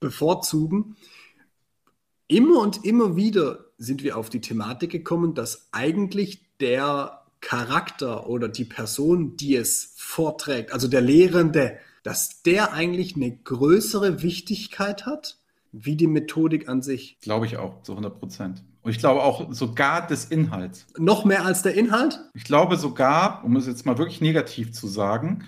bevorzugen. 0.00 0.96
Immer 2.28 2.60
und 2.60 2.84
immer 2.84 3.16
wieder 3.16 3.66
sind 3.78 4.02
wir 4.02 4.16
auf 4.18 4.28
die 4.28 4.40
Thematik 4.40 4.90
gekommen, 4.90 5.34
dass 5.34 5.68
eigentlich 5.72 6.42
der 6.60 7.22
Charakter 7.40 8.28
oder 8.28 8.48
die 8.48 8.64
Person, 8.64 9.36
die 9.36 9.54
es 9.54 9.94
vorträgt, 9.96 10.72
also 10.72 10.88
der 10.88 11.00
Lehrende, 11.00 11.78
dass 12.02 12.42
der 12.42 12.72
eigentlich 12.72 13.16
eine 13.16 13.30
größere 13.30 14.22
Wichtigkeit 14.22 15.06
hat 15.06 15.38
wie 15.70 15.96
die 15.96 16.06
Methodik 16.06 16.68
an 16.68 16.82
sich. 16.82 17.18
Glaube 17.20 17.46
ich 17.46 17.56
auch, 17.56 17.82
zu 17.82 17.92
100 17.92 18.18
Prozent. 18.18 18.64
Und 18.82 18.90
ich 18.90 18.98
glaube 18.98 19.22
auch 19.22 19.52
sogar 19.52 20.06
des 20.06 20.24
Inhalts. 20.24 20.86
Noch 20.96 21.24
mehr 21.24 21.44
als 21.44 21.62
der 21.62 21.74
Inhalt? 21.74 22.20
Ich 22.34 22.44
glaube 22.44 22.76
sogar, 22.76 23.44
um 23.44 23.54
es 23.56 23.66
jetzt 23.66 23.84
mal 23.84 23.98
wirklich 23.98 24.20
negativ 24.20 24.72
zu 24.72 24.86
sagen, 24.88 25.44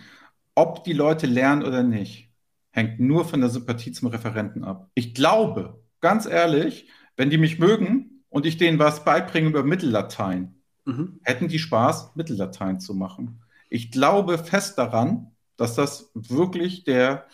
ob 0.54 0.84
die 0.84 0.92
Leute 0.92 1.26
lernen 1.26 1.62
oder 1.62 1.82
nicht, 1.82 2.28
hängt 2.70 3.00
nur 3.00 3.24
von 3.24 3.40
der 3.40 3.50
Sympathie 3.50 3.92
zum 3.92 4.08
Referenten 4.08 4.62
ab. 4.62 4.90
Ich 4.94 5.14
glaube, 5.14 5.82
ganz 6.00 6.26
ehrlich, 6.26 6.88
wenn 7.16 7.30
die 7.30 7.38
mich 7.38 7.58
mögen 7.58 8.09
und 8.30 8.46
ich 8.46 8.56
denen 8.56 8.78
was 8.78 9.04
beibringe 9.04 9.48
über 9.48 9.62
Mittellatein, 9.62 10.54
mhm. 10.86 11.20
hätten 11.22 11.48
die 11.48 11.58
Spaß, 11.58 12.16
Mittellatein 12.16 12.80
zu 12.80 12.94
machen. 12.94 13.42
Ich 13.68 13.90
glaube 13.90 14.38
fest 14.38 14.78
daran, 14.78 15.32
dass 15.56 15.74
das 15.74 16.10
wirklich 16.14 16.84
der, 16.84 17.26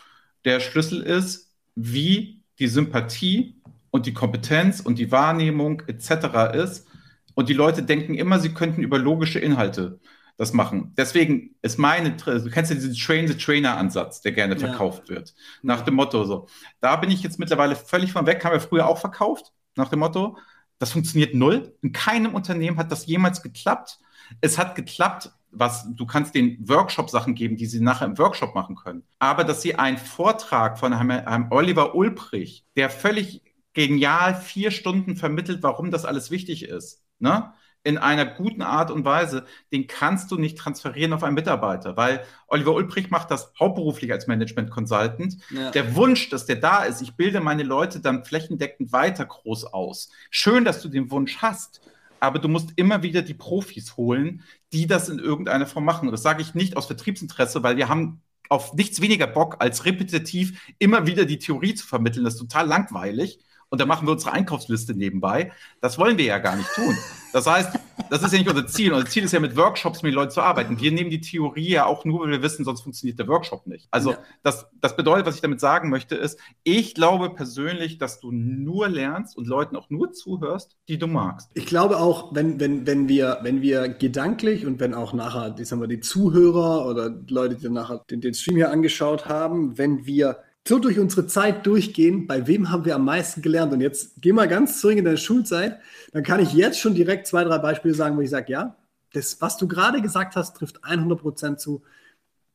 der 0.43 0.59
Schlüssel 0.59 1.01
ist, 1.01 1.53
wie 1.75 2.41
die 2.59 2.67
Sympathie 2.67 3.55
und 3.91 4.05
die 4.05 4.13
Kompetenz 4.13 4.81
und 4.81 4.99
die 4.99 5.11
Wahrnehmung 5.11 5.81
etc. 5.87 6.55
ist. 6.55 6.87
Und 7.35 7.49
die 7.49 7.53
Leute 7.53 7.83
denken 7.83 8.15
immer, 8.15 8.39
sie 8.39 8.53
könnten 8.53 8.83
über 8.83 8.97
logische 8.97 9.39
Inhalte 9.39 9.99
das 10.37 10.53
machen. 10.53 10.93
Deswegen 10.97 11.55
ist 11.61 11.79
meine, 11.79 12.11
du 12.11 12.49
kennst 12.49 12.69
ja 12.69 12.75
diesen 12.75 12.93
Train-the-Trainer-Ansatz, 12.93 14.21
der 14.21 14.33
gerne 14.33 14.53
ja. 14.53 14.59
verkauft 14.59 15.09
wird. 15.09 15.33
Nach 15.63 15.81
dem 15.81 15.95
Motto 15.95 16.23
so. 16.25 16.47
Da 16.79 16.95
bin 16.95 17.09
ich 17.09 17.23
jetzt 17.23 17.39
mittlerweile 17.39 17.75
völlig 17.75 18.11
von 18.11 18.27
weg, 18.27 18.45
haben 18.45 18.53
wir 18.53 18.59
früher 18.59 18.87
auch 18.87 18.99
verkauft, 18.99 19.51
nach 19.75 19.89
dem 19.89 19.99
Motto, 19.99 20.37
das 20.79 20.91
funktioniert 20.91 21.33
null. 21.33 21.75
In 21.81 21.91
keinem 21.91 22.35
Unternehmen 22.35 22.77
hat 22.77 22.91
das 22.91 23.05
jemals 23.05 23.41
geklappt. 23.41 23.99
Es 24.41 24.57
hat 24.57 24.75
geklappt, 24.75 25.31
was 25.51 25.87
du 25.95 26.05
kannst 26.05 26.35
den 26.35 26.57
Workshop-Sachen 26.67 27.33
geben, 27.33 27.55
die 27.57 27.65
sie 27.65 27.79
nachher 27.79 28.05
im 28.05 28.17
Workshop 28.17 28.53
machen 28.53 28.75
können. 28.75 29.03
Aber 29.19 29.43
dass 29.43 29.61
sie 29.61 29.75
einen 29.75 29.97
Vortrag 29.97 30.77
von 30.77 30.93
einem 30.93 31.47
Oliver 31.51 31.95
Ulbrich, 31.95 32.65
der 32.75 32.89
völlig 32.89 33.41
genial 33.73 34.35
vier 34.35 34.71
Stunden 34.71 35.15
vermittelt, 35.15 35.63
warum 35.63 35.91
das 35.91 36.05
alles 36.05 36.31
wichtig 36.31 36.63
ist, 36.63 37.03
ne? 37.19 37.53
In 37.87 37.97
einer 37.97 38.25
guten 38.25 38.61
Art 38.63 38.91
und 38.91 39.05
Weise, 39.05 39.45
den 39.71 39.87
kannst 39.87 40.29
du 40.29 40.35
nicht 40.35 40.57
transferieren 40.57 41.13
auf 41.13 41.23
einen 41.23 41.35
Mitarbeiter, 41.35 41.95
weil 41.95 42.21
Oliver 42.47 42.73
Ulbrich 42.73 43.11
macht 43.11 43.31
das 43.31 43.53
hauptberuflich 43.57 44.11
als 44.11 44.27
Management 44.27 44.71
Consultant. 44.71 45.37
Ja. 45.51 45.71
Der 45.71 45.95
Wunsch, 45.95 46.29
dass 46.29 46.45
der 46.45 46.57
da 46.57 46.83
ist, 46.83 47.01
ich 47.01 47.15
bilde 47.15 47.39
meine 47.39 47.63
Leute 47.63 48.01
dann 48.01 48.25
flächendeckend 48.25 48.91
weiter 48.91 49.25
groß 49.25 49.71
aus. 49.71 50.11
Schön, 50.29 50.65
dass 50.65 50.81
du 50.81 50.89
den 50.89 51.09
Wunsch 51.11 51.37
hast, 51.37 51.79
aber 52.19 52.39
du 52.39 52.49
musst 52.49 52.73
immer 52.75 53.03
wieder 53.03 53.21
die 53.21 53.33
Profis 53.33 53.95
holen, 53.95 54.43
die 54.73 54.85
das 54.85 55.07
in 55.07 55.19
irgendeiner 55.19 55.65
Form 55.65 55.85
machen. 55.85 56.09
Und 56.09 56.11
das 56.11 56.23
sage 56.23 56.41
ich 56.41 56.55
nicht 56.55 56.75
aus 56.75 56.87
Vertriebsinteresse, 56.87 57.63
weil 57.63 57.77
wir 57.77 57.87
haben 57.87 58.21
auf 58.49 58.73
nichts 58.73 58.99
weniger 58.99 59.27
Bock, 59.27 59.55
als 59.59 59.85
repetitiv 59.85 60.59
immer 60.77 61.07
wieder 61.07 61.23
die 61.23 61.39
Theorie 61.39 61.73
zu 61.73 61.87
vermitteln. 61.87 62.25
Das 62.25 62.33
ist 62.33 62.41
total 62.41 62.67
langweilig 62.67 63.39
und 63.69 63.81
dann 63.81 63.87
machen 63.87 64.07
wir 64.07 64.13
unsere 64.13 64.31
Einkaufsliste 64.33 64.93
nebenbei. 64.93 65.51
Das 65.81 65.97
wollen 65.97 66.17
wir 66.17 66.25
ja 66.25 66.39
gar 66.39 66.55
nicht 66.55 66.69
tun. 66.73 66.95
Das 67.33 67.45
heißt, 67.45 67.77
das 68.09 68.23
ist 68.23 68.31
ja 68.31 68.39
nicht 68.39 68.49
unser 68.49 68.67
Ziel. 68.67 68.93
Unser 68.93 69.07
Ziel 69.07 69.23
ist 69.23 69.33
ja 69.33 69.39
mit 69.39 69.57
Workshops 69.57 70.01
mit 70.01 70.13
Leuten 70.13 70.31
zu 70.31 70.41
arbeiten. 70.41 70.79
Wir 70.79 70.91
nehmen 70.91 71.09
die 71.09 71.19
Theorie 71.19 71.69
ja 71.69 71.85
auch 71.85 72.05
nur, 72.05 72.21
weil 72.21 72.31
wir 72.31 72.41
wissen, 72.41 72.63
sonst 72.63 72.81
funktioniert 72.81 73.19
der 73.19 73.27
Workshop 73.27 73.67
nicht. 73.67 73.87
Also 73.91 74.11
ja. 74.11 74.17
das, 74.43 74.67
das 74.79 74.95
bedeutet, 74.95 75.25
was 75.25 75.35
ich 75.35 75.41
damit 75.41 75.59
sagen 75.59 75.89
möchte, 75.89 76.15
ist, 76.15 76.39
ich 76.63 76.95
glaube 76.95 77.31
persönlich, 77.31 77.97
dass 77.97 78.19
du 78.19 78.31
nur 78.31 78.87
lernst 78.87 79.37
und 79.37 79.47
Leuten 79.47 79.75
auch 79.75 79.89
nur 79.89 80.13
zuhörst, 80.13 80.77
die 80.87 80.97
du 80.97 81.07
magst. 81.07 81.51
Ich 81.53 81.65
glaube 81.65 81.97
auch, 81.97 82.33
wenn, 82.33 82.59
wenn, 82.59 82.87
wenn, 82.87 83.09
wir, 83.09 83.39
wenn 83.41 83.61
wir 83.61 83.89
gedanklich 83.89 84.65
und 84.65 84.79
wenn 84.79 84.93
auch 84.93 85.13
nachher, 85.13 85.49
die, 85.49 85.65
sagen 85.65 85.81
wir, 85.81 85.87
die 85.87 85.99
Zuhörer 85.99 86.85
oder 86.87 87.09
Leute, 87.27 87.55
die 87.55 87.69
nachher 87.69 88.03
den, 88.09 88.21
den 88.21 88.33
Stream 88.33 88.55
hier 88.55 88.71
angeschaut 88.71 89.27
haben, 89.27 89.77
wenn 89.77 90.05
wir 90.05 90.39
so 90.67 90.79
durch 90.79 90.99
unsere 90.99 91.27
Zeit 91.27 91.65
durchgehen, 91.65 92.27
bei 92.27 92.47
wem 92.47 92.71
haben 92.71 92.85
wir 92.85 92.95
am 92.95 93.05
meisten 93.05 93.41
gelernt? 93.41 93.73
Und 93.73 93.81
jetzt 93.81 94.21
geh 94.21 94.33
mal 94.33 94.47
ganz 94.47 94.81
zurück 94.81 94.97
in 94.97 95.05
deine 95.05 95.17
Schulzeit, 95.17 95.79
dann 96.11 96.23
kann 96.23 96.39
ich 96.39 96.53
jetzt 96.53 96.79
schon 96.79 96.95
direkt 96.95 97.27
zwei, 97.27 97.43
drei 97.43 97.57
Beispiele 97.57 97.93
sagen, 97.93 98.17
wo 98.17 98.21
ich 98.21 98.29
sage, 98.29 98.51
ja, 98.51 98.75
das, 99.13 99.41
was 99.41 99.57
du 99.57 99.67
gerade 99.67 100.01
gesagt 100.01 100.35
hast, 100.35 100.57
trifft 100.57 100.83
100% 100.83 101.57
zu. 101.57 101.83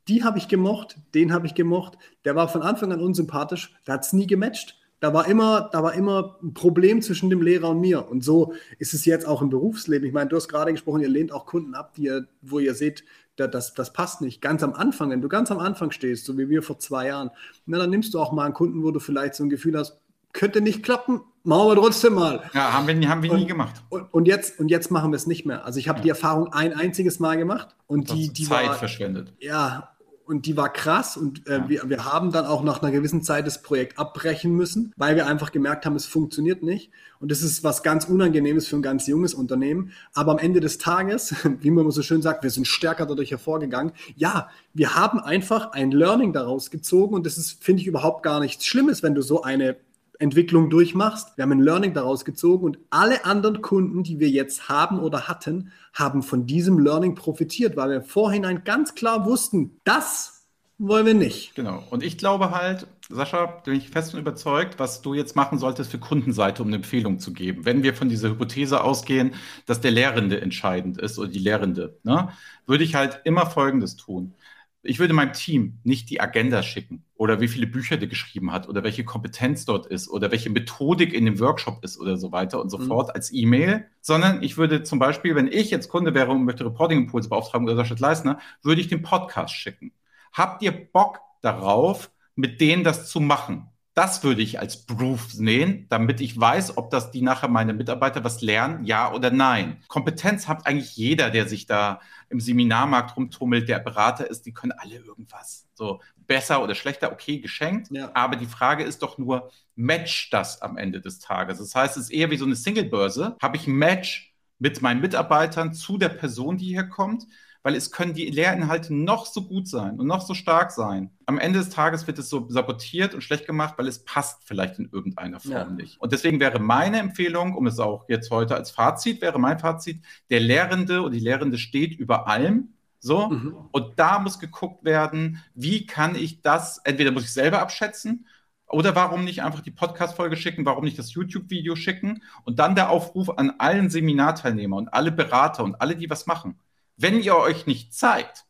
Die 0.09 0.25
habe 0.25 0.39
ich 0.39 0.49
gemocht, 0.49 0.99
den 1.15 1.33
habe 1.33 1.47
ich 1.47 1.55
gemocht. 1.55 1.97
Der 2.25 2.35
war 2.35 2.49
von 2.49 2.63
Anfang 2.63 2.93
an 2.93 3.01
unsympathisch, 3.01 3.75
der 3.87 3.95
hat 3.95 4.05
es 4.05 4.13
nie 4.13 4.27
gematcht. 4.27 4.79
Da 5.01 5.13
war, 5.13 5.27
immer, 5.27 5.69
da 5.73 5.83
war 5.83 5.95
immer 5.95 6.39
ein 6.45 6.55
Problem 6.55 7.03
zwischen 7.03 7.29
dem 7.29 7.43
Lehrer 7.43 7.71
und 7.71 7.81
mir. 7.81 8.09
Und 8.09 8.23
so 8.23 8.55
ist 8.79 8.95
es 8.95 9.05
jetzt 9.05 9.27
auch 9.27 9.43
im 9.43 9.51
Berufsleben. 9.51 10.07
Ich 10.07 10.15
meine, 10.15 10.31
du 10.31 10.37
hast 10.37 10.47
gerade 10.47 10.71
gesprochen, 10.71 11.01
ihr 11.01 11.09
lehnt 11.09 11.33
auch 11.33 11.45
Kunden 11.45 11.75
ab, 11.75 11.95
die 11.95 12.05
ihr, 12.05 12.29
wo 12.41 12.61
ihr 12.61 12.75
seht, 12.75 13.03
das, 13.37 13.75
das 13.75 13.93
passt 13.93 14.21
nicht. 14.21 14.41
Ganz 14.41 14.63
am 14.63 14.75
Anfang, 14.75 15.11
wenn 15.11 15.23
du 15.23 15.29
ganz 15.29 15.51
am 15.51 15.59
Anfang 15.59 15.91
stehst, 15.91 16.27
so 16.27 16.37
wie 16.39 16.49
wir 16.49 16.63
vor 16.63 16.79
zwei 16.79 17.09
Jahren, 17.09 17.31
na, 17.67 17.79
dann 17.79 17.91
nimmst 17.91 18.15
du 18.15 18.21
auch 18.21 18.33
mal 18.33 18.45
einen 18.45 18.55
Kunden, 18.55 18.83
wo 18.83 18.91
du 18.91 19.01
vielleicht 19.01 19.35
so 19.35 19.45
ein 19.45 19.51
Gefühl 19.51 19.79
hast, 19.79 19.99
könnte 20.33 20.61
nicht 20.61 20.83
klappen, 20.83 21.21
machen 21.45 21.69
wir 21.69 21.77
trotzdem 21.77 22.15
mal. 22.15 22.43
Ja, 22.55 22.73
haben 22.73 22.87
wir, 22.87 23.09
haben 23.09 23.23
wir 23.23 23.33
und, 23.33 23.41
nie 23.41 23.47
gemacht. 23.47 23.83
Und, 23.91 24.13
und, 24.13 24.27
jetzt, 24.27 24.59
und 24.59 24.71
jetzt 24.71 24.91
machen 24.91 25.13
wir 25.13 25.17
es 25.17 25.27
nicht 25.27 25.45
mehr. 25.47 25.65
Also 25.65 25.79
ich 25.79 25.89
habe 25.89 25.99
ja. 25.99 26.03
die 26.05 26.09
Erfahrung 26.11 26.53
ein 26.53 26.73
einziges 26.73 27.21
Mal 27.21 27.37
gemacht 27.37 27.75
und 27.87 28.11
die, 28.13 28.33
die 28.33 28.45
Zeit 28.45 28.69
war, 28.69 28.75
verschwendet. 28.75 29.33
Ja, 29.41 29.92
und 30.27 30.47
die 30.47 30.57
war 30.57 30.73
krass 30.73 31.17
und 31.17 31.47
äh, 31.47 31.59
ja. 31.59 31.69
wir, 31.69 31.89
wir 31.89 32.05
haben 32.05 32.33
dann 32.33 32.47
auch 32.47 32.63
nach 32.63 32.83
einer 32.83 32.93
gewissen 32.93 33.23
Zeit 33.23 33.47
das 33.47 33.63
Projekt 33.63 33.99
abbrechen 33.99 34.55
müssen, 34.55 34.93
weil 34.97 35.17
wir 35.17 35.27
einfach 35.27 35.53
gemerkt 35.53 35.87
haben, 35.87 35.97
es 35.97 36.07
funktioniert 36.07 36.63
nicht. 36.63 36.91
Und 37.21 37.31
das 37.31 37.43
ist 37.43 37.63
was 37.63 37.83
ganz 37.83 38.07
Unangenehmes 38.07 38.67
für 38.67 38.77
ein 38.77 38.83
ganz 38.83 39.07
junges 39.07 39.33
Unternehmen. 39.35 39.93
Aber 40.13 40.33
am 40.33 40.39
Ende 40.39 40.61
des 40.61 40.79
Tages, 40.79 41.35
wie 41.61 41.71
man 41.71 41.91
so 41.91 42.03
schön 42.03 42.23
sagt, 42.23 42.43
wir 42.43 42.51
sind 42.51 42.67
stärker 42.67 43.07
dadurch 43.07 43.31
hervorgegangen. 43.31 43.93
Ja, 44.17 44.49
wir 44.75 44.97
haben 44.97 45.21
einfach 45.21 45.73
ein 45.73 45.93
Learning 45.93 46.33
daraus 46.33 46.71
gezogen 46.71 47.15
und 47.15 47.27
das 47.27 47.39
ist, 47.39 47.63
finde 47.63 47.83
ich, 47.83 47.87
überhaupt 47.87 48.23
gar 48.23 48.41
nichts 48.41 48.67
Schlimmes, 48.67 49.03
wenn 49.03 49.15
du 49.15 49.23
so 49.23 49.43
eine 49.43 49.77
Entwicklung 50.23 50.71
durchmachst. 50.71 51.37
Wir 51.37 51.43
haben 51.43 51.53
ein 51.53 51.61
Learning 51.61 51.93
daraus 51.93 52.25
gezogen 52.25 52.65
und 52.65 52.79
alle 52.91 53.25
anderen 53.25 53.61
Kunden, 53.61 54.03
die 54.03 54.21
wir 54.21 54.29
jetzt 54.29 54.69
haben 54.69 54.99
oder 54.99 55.29
hatten, 55.29 55.73
haben 55.93 56.23
von 56.23 56.47
diesem 56.47 56.79
Learning 56.79 57.15
profitiert, 57.15 57.77
weil 57.77 57.91
wir 57.91 58.03
Vorhinein 58.03 58.65
ganz 58.65 58.95
klar 58.95 59.27
wussten, 59.27 59.81
das 59.85 60.47
wollen 60.79 61.07
wir 61.07 61.15
nicht. 61.15 61.55
Genau. 61.55 61.85
Und 61.91 62.03
ich 62.03 62.19
glaube 62.19 62.51
halt, 62.51 62.87
Sascha, 63.09 63.47
bin 63.47 63.75
ich 63.75 63.91
fest 63.91 64.15
und 64.15 64.21
überzeugt, 64.21 64.79
was 64.79 65.03
du 65.03 65.15
jetzt 65.15 65.37
machen 65.37 65.59
solltest 65.59 65.91
für 65.91 65.99
Kundenseite, 65.99 66.63
um 66.63 66.69
eine 66.69 66.77
Empfehlung 66.77 67.19
zu 67.19 67.33
geben. 67.33 67.65
Wenn 67.65 67.83
wir 67.83 67.95
von 67.95 68.09
dieser 68.09 68.31
Hypothese 68.31 68.83
ausgehen, 68.83 69.35
dass 69.67 69.81
der 69.81 69.91
Lehrende 69.91 70.41
entscheidend 70.41 70.99
ist 70.99 71.19
oder 71.19 71.29
die 71.29 71.39
Lehrende, 71.39 71.99
ne, 72.05 72.31
würde 72.67 72.85
ich 72.85 72.95
halt 72.95 73.21
immer 73.25 73.47
Folgendes 73.47 73.97
tun 73.97 74.35
ich 74.83 74.99
würde 74.99 75.15
meinem 75.15 75.33
Team 75.33 75.79
nicht 75.85 76.11
die 76.11 76.21
Agenda 76.21 76.63
schicken 76.63 77.05
oder 77.15 77.41
wie 77.41 77.49
viele 77.49 77.67
Bücher 77.69 77.97
der 77.97 78.09
geschrieben 78.09 78.53
hat 78.53 78.69
oder 78.69 78.83
welche 78.83 79.05
Kompetenz 79.05 79.65
dort 79.65 79.87
ist 79.87 80.09
oder 80.09 80.33
welche 80.33 80.51
Methodik 80.51 81.13
in 81.15 81.25
dem 81.25 81.39
Workshop 81.39 81.85
ist 81.85 81.99
oder 81.99 82.17
so 82.17 82.33
weiter 82.33 82.61
und 82.61 82.69
so 82.71 82.79
mhm. 82.79 82.89
fort 82.89 83.15
als 83.15 83.33
E-Mail, 83.33 83.87
sondern 84.01 84.43
ich 84.43 84.57
würde 84.57 84.83
zum 84.83 84.99
Beispiel, 84.99 85.37
wenn 85.37 85.47
ich 85.47 85.71
jetzt 85.71 85.89
Kunde 85.89 86.15
wäre 86.15 86.33
und 86.33 86.45
möchte 86.45 86.65
Reporting-Impulse 86.65 87.29
beauftragen 87.29 87.67
oder 87.67 87.77
Sascha 87.77 87.95
Leisner, 87.99 88.41
würde 88.63 88.81
ich 88.81 88.89
den 88.89 89.03
Podcast 89.03 89.55
schicken. 89.55 89.93
Habt 90.33 90.63
ihr 90.63 90.73
Bock 90.73 91.21
darauf, 91.43 92.11
mit 92.35 92.61
denen 92.61 92.83
das 92.83 93.09
zu 93.09 93.21
machen? 93.21 93.69
Das 93.95 94.25
würde 94.25 94.41
ich 94.41 94.59
als 94.59 94.87
Proof 94.87 95.31
sehen, 95.31 95.87
damit 95.91 96.23
ich 96.23 96.39
weiß, 96.41 96.79
ob 96.79 96.91
das 96.91 97.11
die 97.11 97.21
nachher 97.21 97.49
meine 97.49 97.75
Mitarbeiter 97.75 98.25
was 98.25 98.41
lernen, 98.41 98.87
ja 98.87 99.13
oder 99.13 99.31
nein. 99.31 99.83
Kompetenz 99.89 100.49
hat 100.49 100.67
eigentlich 100.67 100.97
jeder, 100.97 101.29
der 101.29 101.47
sich 101.47 101.67
da 101.67 102.01
im 102.31 102.41
Seminarmarkt 102.41 103.17
rumtummelt, 103.17 103.69
der 103.69 103.81
Berater 103.81 104.31
ist, 104.31 104.47
die 104.47 104.55
können 104.55 104.73
alle 104.73 104.97
irgendwas. 104.97 105.69
So 105.75 106.01
besser 106.27 106.63
oder 106.63 106.75
schlechter, 106.75 107.13
okay, 107.13 107.41
geschenkt. 107.41 107.91
Ja. 107.91 108.11
Aber 108.15 108.37
die 108.37 108.47
Frage 108.47 108.83
ist 108.83 109.03
doch 109.03 109.19
nur, 109.19 109.51
match 109.75 110.31
das 110.31 110.63
am 110.63 110.79
Ende 110.79 111.03
des 111.03 111.19
Tages? 111.19 111.59
Das 111.59 111.75
heißt, 111.75 111.99
es 111.99 112.05
ist 112.05 112.11
eher 112.11 112.31
wie 112.31 112.39
so 112.39 112.47
eine 112.47 112.57
Single-Börse. 112.57 113.37
Habe 113.43 113.57
ich 113.59 113.67
ein 113.67 113.75
Match 113.75 114.35
mit 114.59 114.81
meinen 114.81 115.03
Mitarbeitern 115.03 115.75
zu 115.75 115.99
der 115.99 116.09
Person, 116.09 116.57
die 116.57 116.69
hier 116.69 116.85
kommt? 116.85 117.25
Weil 117.63 117.77
es 117.77 117.93
können 117.93 118.15
die 118.15 118.31
Lehrinhalte 118.31 118.95
noch 118.95 119.27
so 119.27 119.43
gut 119.43 119.69
sein 119.69 120.01
und 120.01 120.07
noch 120.07 120.23
so 120.27 120.35
stark 120.35 120.73
sein. 120.73 121.11
Am 121.27 121.39
Ende 121.39 121.61
des 121.61 121.71
Tages 121.71 122.07
wird 122.07 122.19
es 122.19 122.29
so 122.29 122.49
sabotiert 122.49 123.15
und 123.15 123.23
schlecht 123.23 123.47
gemacht, 123.47 123.75
weil 123.77 123.87
es 123.87 124.05
passt 124.05 124.43
vielleicht 124.45 124.79
in 124.79 124.89
irgendeiner 124.91 125.41
Form 125.41 125.53
ja. 125.53 125.65
nicht. 125.67 126.01
Und 126.01 126.13
deswegen 126.13 126.41
wäre 126.41 126.59
meine 126.59 126.99
Empfehlung, 126.99 127.55
um 127.55 127.67
es 127.67 127.79
auch 127.79 128.09
jetzt 128.09 128.31
heute 128.31 128.57
als 128.57 128.71
Fazit, 128.71 129.21
wäre 129.23 129.39
mein 129.39 129.59
Fazit, 129.59 130.03
der 130.31 130.41
Lehrende 130.41 131.03
und 131.03 131.13
die 131.13 131.21
Lehrende 131.21 131.59
steht 131.59 131.99
über 131.99 132.27
allem. 132.27 132.75
So, 132.99 133.31
mhm. 133.31 133.57
und 133.73 133.99
da 133.99 134.21
muss 134.21 134.39
geguckt 134.39 134.85
werden, 134.85 135.43
wie 135.55 135.87
kann 135.87 136.15
ich 136.15 136.41
das, 136.41 136.79
entweder 136.79 137.11
muss 137.11 137.25
ich 137.25 137.33
selber 137.33 137.61
abschätzen 137.61 138.27
oder 138.69 138.95
warum 138.95 139.25
nicht 139.25 139.43
einfach 139.43 139.61
die 139.61 139.71
Podcast-Folge 139.71 140.37
schicken? 140.37 140.65
Warum 140.65 140.85
nicht 140.85 140.99
das 140.99 141.13
YouTube-Video 141.13 141.77
schicken? 141.77 142.23
Und 142.45 142.59
dann 142.59 142.75
der 142.75 142.91
Aufruf 142.91 143.29
an 143.29 143.55
allen 143.59 143.91
Seminarteilnehmer 143.91 144.77
und 144.77 144.95
alle 144.95 145.13
Berater 145.13 145.63
und 145.63 145.81
alle, 145.81 145.95
die 145.95 146.09
was 146.09 146.27
machen. 146.27 146.59
Wenn 146.97 147.21
ihr 147.21 147.37
euch 147.37 147.67
nicht 147.67 147.95
zeigt, 147.95 148.45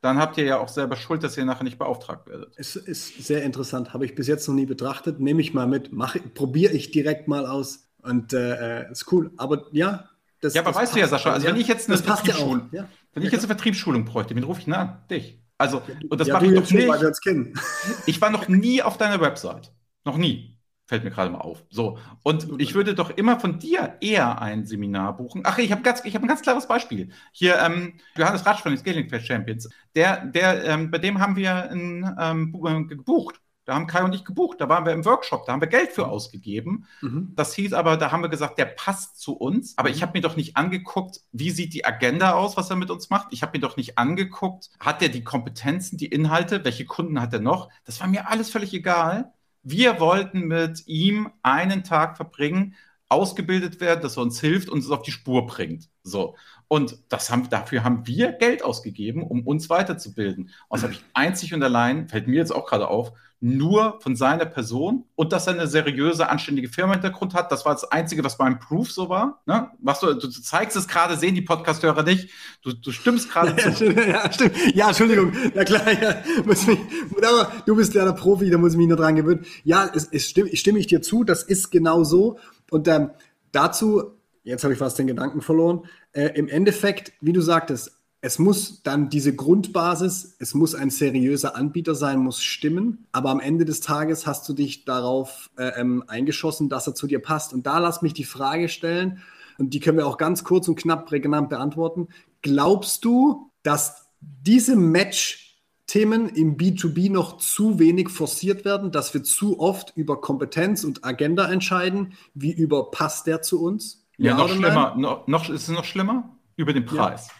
dann 0.00 0.18
habt 0.18 0.38
ihr 0.38 0.44
ja 0.44 0.58
auch 0.58 0.68
selber 0.68 0.96
Schuld, 0.96 1.24
dass 1.24 1.36
ihr 1.36 1.44
nachher 1.44 1.64
nicht 1.64 1.78
beauftragt 1.78 2.28
werdet. 2.28 2.54
Es 2.56 2.76
ist 2.76 3.24
sehr 3.24 3.42
interessant, 3.42 3.92
habe 3.92 4.04
ich 4.04 4.14
bis 4.14 4.28
jetzt 4.28 4.46
noch 4.46 4.54
nie 4.54 4.66
betrachtet. 4.66 5.20
Nehme 5.20 5.40
ich 5.40 5.54
mal 5.54 5.66
mit, 5.66 5.90
probiere 6.34 6.72
ich 6.72 6.92
direkt 6.92 7.26
mal 7.26 7.46
aus 7.46 7.88
und 8.02 8.32
äh, 8.32 8.82
äh, 8.82 8.92
ist 8.92 9.10
cool. 9.12 9.32
Aber 9.36 9.66
ja, 9.72 10.08
das 10.40 10.54
Ja, 10.54 10.62
aber 10.62 10.70
das 10.70 10.82
weißt 10.82 10.94
du 10.94 11.00
ja, 11.00 11.08
Sascha, 11.08 11.32
also 11.32 11.46
ja, 11.46 11.52
wenn 11.52 11.60
ich 11.60 11.66
jetzt 11.66 11.88
eine 11.88 11.98
Vertriebsschulung, 11.98 12.68
ja 12.70 12.88
wenn 13.14 13.26
ich 13.26 13.32
jetzt 13.32 13.42
eine 13.42 13.48
Vertriebsschulung 13.48 14.04
bräuchte, 14.04 14.36
wen 14.36 14.44
rufe 14.44 14.60
ich 14.60 14.66
denn 14.66 14.74
an? 14.74 15.02
Dich. 15.10 15.40
Also, 15.56 15.82
und 16.08 16.20
das 16.20 16.28
mache 16.28 16.46
ich 16.46 16.54
doch 16.54 16.70
nicht. 16.70 17.58
Ich 18.06 18.20
war 18.20 18.30
noch 18.30 18.46
nie 18.46 18.80
auf 18.82 18.96
deiner 18.96 19.20
Website. 19.20 19.72
Noch 20.04 20.16
nie. 20.16 20.57
Fällt 20.88 21.04
mir 21.04 21.10
gerade 21.10 21.30
mal 21.30 21.42
auf. 21.42 21.66
So. 21.68 21.98
Und 22.22 22.48
ich 22.58 22.74
würde 22.74 22.94
doch 22.94 23.10
immer 23.10 23.38
von 23.38 23.58
dir 23.58 23.98
eher 24.00 24.40
ein 24.40 24.64
Seminar 24.64 25.18
buchen. 25.18 25.42
Ach, 25.44 25.58
ich 25.58 25.70
habe 25.70 25.82
ganz, 25.82 26.02
ich 26.06 26.16
ein 26.16 26.26
ganz 26.26 26.40
klares 26.40 26.66
Beispiel. 26.66 27.10
Hier, 27.30 27.58
ähm, 27.58 28.00
Johannes 28.16 28.46
Ratsch 28.46 28.62
von 28.62 28.72
den 28.72 28.78
Scaling 28.78 29.06
Fest 29.06 29.26
Champions. 29.26 29.68
Der, 29.94 30.24
der, 30.24 30.64
ähm, 30.64 30.90
bei 30.90 30.96
dem 30.96 31.20
haben 31.20 31.36
wir 31.36 31.70
ein, 31.70 32.16
ähm, 32.18 32.56
äh, 32.66 32.84
gebucht. 32.84 33.38
Da 33.66 33.74
haben 33.74 33.86
Kai 33.86 34.02
und 34.02 34.14
ich 34.14 34.24
gebucht. 34.24 34.62
Da 34.62 34.70
waren 34.70 34.86
wir 34.86 34.94
im 34.94 35.04
Workshop. 35.04 35.44
Da 35.44 35.52
haben 35.52 35.60
wir 35.60 35.68
Geld 35.68 35.92
für 35.92 36.06
mhm. 36.06 36.10
ausgegeben. 36.10 36.86
Mhm. 37.02 37.32
Das 37.36 37.52
hieß 37.52 37.74
aber, 37.74 37.98
da 37.98 38.10
haben 38.10 38.22
wir 38.22 38.30
gesagt, 38.30 38.58
der 38.58 38.64
passt 38.64 39.20
zu 39.20 39.36
uns. 39.36 39.76
Aber 39.76 39.90
mhm. 39.90 39.94
ich 39.94 40.00
habe 40.00 40.12
mir 40.16 40.22
doch 40.22 40.36
nicht 40.36 40.56
angeguckt, 40.56 41.20
wie 41.32 41.50
sieht 41.50 41.74
die 41.74 41.84
Agenda 41.84 42.32
aus, 42.32 42.56
was 42.56 42.70
er 42.70 42.76
mit 42.76 42.90
uns 42.90 43.10
macht. 43.10 43.28
Ich 43.32 43.42
habe 43.42 43.58
mir 43.58 43.60
doch 43.60 43.76
nicht 43.76 43.98
angeguckt, 43.98 44.70
hat 44.80 45.02
er 45.02 45.10
die 45.10 45.22
Kompetenzen, 45.22 45.98
die 45.98 46.06
Inhalte, 46.06 46.64
welche 46.64 46.86
Kunden 46.86 47.20
hat 47.20 47.34
er 47.34 47.40
noch. 47.40 47.68
Das 47.84 48.00
war 48.00 48.06
mir 48.06 48.30
alles 48.30 48.48
völlig 48.48 48.72
egal 48.72 49.34
wir 49.62 50.00
wollten 50.00 50.42
mit 50.48 50.86
ihm 50.86 51.30
einen 51.42 51.84
Tag 51.84 52.16
verbringen, 52.16 52.74
ausgebildet 53.08 53.80
werden, 53.80 54.02
dass 54.02 54.16
er 54.16 54.22
uns 54.22 54.40
hilft 54.40 54.68
und 54.68 54.78
uns 54.78 54.90
auf 54.90 55.02
die 55.02 55.12
Spur 55.12 55.46
bringt. 55.46 55.88
So. 56.02 56.36
Und 56.68 56.98
das 57.08 57.30
haben, 57.30 57.48
dafür 57.48 57.82
haben 57.82 58.06
wir 58.06 58.32
Geld 58.32 58.62
ausgegeben, 58.62 59.22
um 59.22 59.46
uns 59.46 59.70
weiterzubilden. 59.70 60.50
Und 60.68 60.76
das 60.76 60.82
habe 60.82 60.92
ich 60.92 61.02
einzig 61.14 61.54
und 61.54 61.62
allein, 61.62 62.08
fällt 62.08 62.28
mir 62.28 62.36
jetzt 62.36 62.54
auch 62.54 62.66
gerade 62.66 62.88
auf, 62.88 63.12
nur 63.40 64.00
von 64.00 64.16
seiner 64.16 64.46
Person 64.46 65.04
und 65.14 65.32
dass 65.32 65.46
er 65.46 65.54
eine 65.54 65.68
seriöse, 65.68 66.28
anständige 66.28 66.68
Firma 66.68 66.94
im 66.94 67.00
Hintergrund 67.00 67.34
hat. 67.34 67.52
Das 67.52 67.64
war 67.64 67.72
das 67.72 67.84
Einzige, 67.84 68.24
was 68.24 68.36
beim 68.36 68.58
Proof 68.58 68.90
so 68.90 69.08
war. 69.08 69.42
Ne? 69.46 69.70
Was 69.80 70.00
du, 70.00 70.12
du 70.12 70.28
zeigst 70.28 70.76
es 70.76 70.88
gerade, 70.88 71.16
sehen 71.16 71.36
die 71.36 71.42
Podcast-Hörer 71.42 72.02
nicht. 72.02 72.30
Du, 72.62 72.72
du 72.72 72.90
stimmst 72.90 73.30
gerade 73.30 73.54
ja, 73.56 73.72
zu. 73.72 73.92
Ja, 73.92 74.32
stimmt. 74.32 74.74
Ja, 74.74 74.88
Entschuldigung. 74.88 75.32
Ja, 75.54 75.64
klar, 75.64 75.92
ja. 75.92 76.16
Muss 76.44 76.66
mich, 76.66 76.78
aber 77.16 77.52
du 77.64 77.76
bist 77.76 77.94
ja 77.94 78.04
der 78.04 78.12
Profi, 78.12 78.50
da 78.50 78.58
muss 78.58 78.72
ich 78.72 78.78
mich 78.78 78.88
nur 78.88 78.96
dran 78.96 79.14
gewöhnen. 79.14 79.46
Ja, 79.62 79.88
es, 79.94 80.08
es 80.10 80.28
stimme, 80.28 80.54
stimme 80.56 80.80
ich 80.80 80.88
dir 80.88 81.00
zu. 81.00 81.22
Das 81.22 81.44
ist 81.44 81.70
genau 81.70 82.02
so. 82.02 82.38
Und 82.70 82.88
ähm, 82.88 83.10
dazu, 83.52 84.17
jetzt 84.48 84.64
habe 84.64 84.72
ich 84.72 84.78
fast 84.78 84.98
den 84.98 85.06
Gedanken 85.06 85.40
verloren. 85.40 85.82
Äh, 86.12 86.30
Im 86.34 86.48
Endeffekt, 86.48 87.12
wie 87.20 87.32
du 87.32 87.40
sagtest, 87.40 87.92
es 88.20 88.38
muss 88.40 88.82
dann 88.82 89.10
diese 89.10 89.34
Grundbasis, 89.34 90.36
es 90.40 90.52
muss 90.54 90.74
ein 90.74 90.90
seriöser 90.90 91.54
Anbieter 91.54 91.94
sein, 91.94 92.18
muss 92.18 92.42
stimmen. 92.42 93.06
Aber 93.12 93.30
am 93.30 93.38
Ende 93.38 93.64
des 93.64 93.80
Tages 93.80 94.26
hast 94.26 94.48
du 94.48 94.54
dich 94.54 94.84
darauf 94.84 95.50
äh, 95.56 95.80
ähm, 95.80 96.02
eingeschossen, 96.08 96.68
dass 96.68 96.86
er 96.86 96.94
zu 96.94 97.06
dir 97.06 97.20
passt. 97.20 97.52
Und 97.52 97.66
da 97.66 97.78
lass 97.78 98.02
mich 98.02 98.14
die 98.14 98.24
Frage 98.24 98.68
stellen, 98.68 99.22
und 99.58 99.74
die 99.74 99.80
können 99.80 99.98
wir 99.98 100.06
auch 100.06 100.18
ganz 100.18 100.44
kurz 100.44 100.68
und 100.68 100.76
knapp 100.76 101.06
prägnant 101.06 101.48
beantworten. 101.48 102.08
Glaubst 102.42 103.04
du, 103.04 103.50
dass 103.64 104.06
diese 104.20 104.76
Match 104.76 105.48
Themen 105.88 106.28
im 106.28 106.56
B2B 106.56 107.10
noch 107.10 107.38
zu 107.38 107.78
wenig 107.78 108.10
forciert 108.10 108.64
werden, 108.64 108.92
dass 108.92 109.14
wir 109.14 109.22
zu 109.22 109.58
oft 109.58 109.94
über 109.96 110.20
Kompetenz 110.20 110.84
und 110.84 111.04
Agenda 111.04 111.50
entscheiden, 111.50 112.12
wie 112.34 112.52
über 112.52 112.90
passt 112.90 113.26
der 113.26 113.42
zu 113.42 113.60
uns? 113.62 114.06
Ja, 114.18 114.34
noch 114.34 114.48
schlimmer, 114.48 114.94
noch, 114.96 115.26
noch, 115.26 115.48
ist 115.48 115.62
es 115.62 115.68
noch 115.68 115.84
schlimmer? 115.84 116.36
Über 116.56 116.72
den 116.72 116.84
Preis. 116.84 117.28
Ja, 117.28 117.34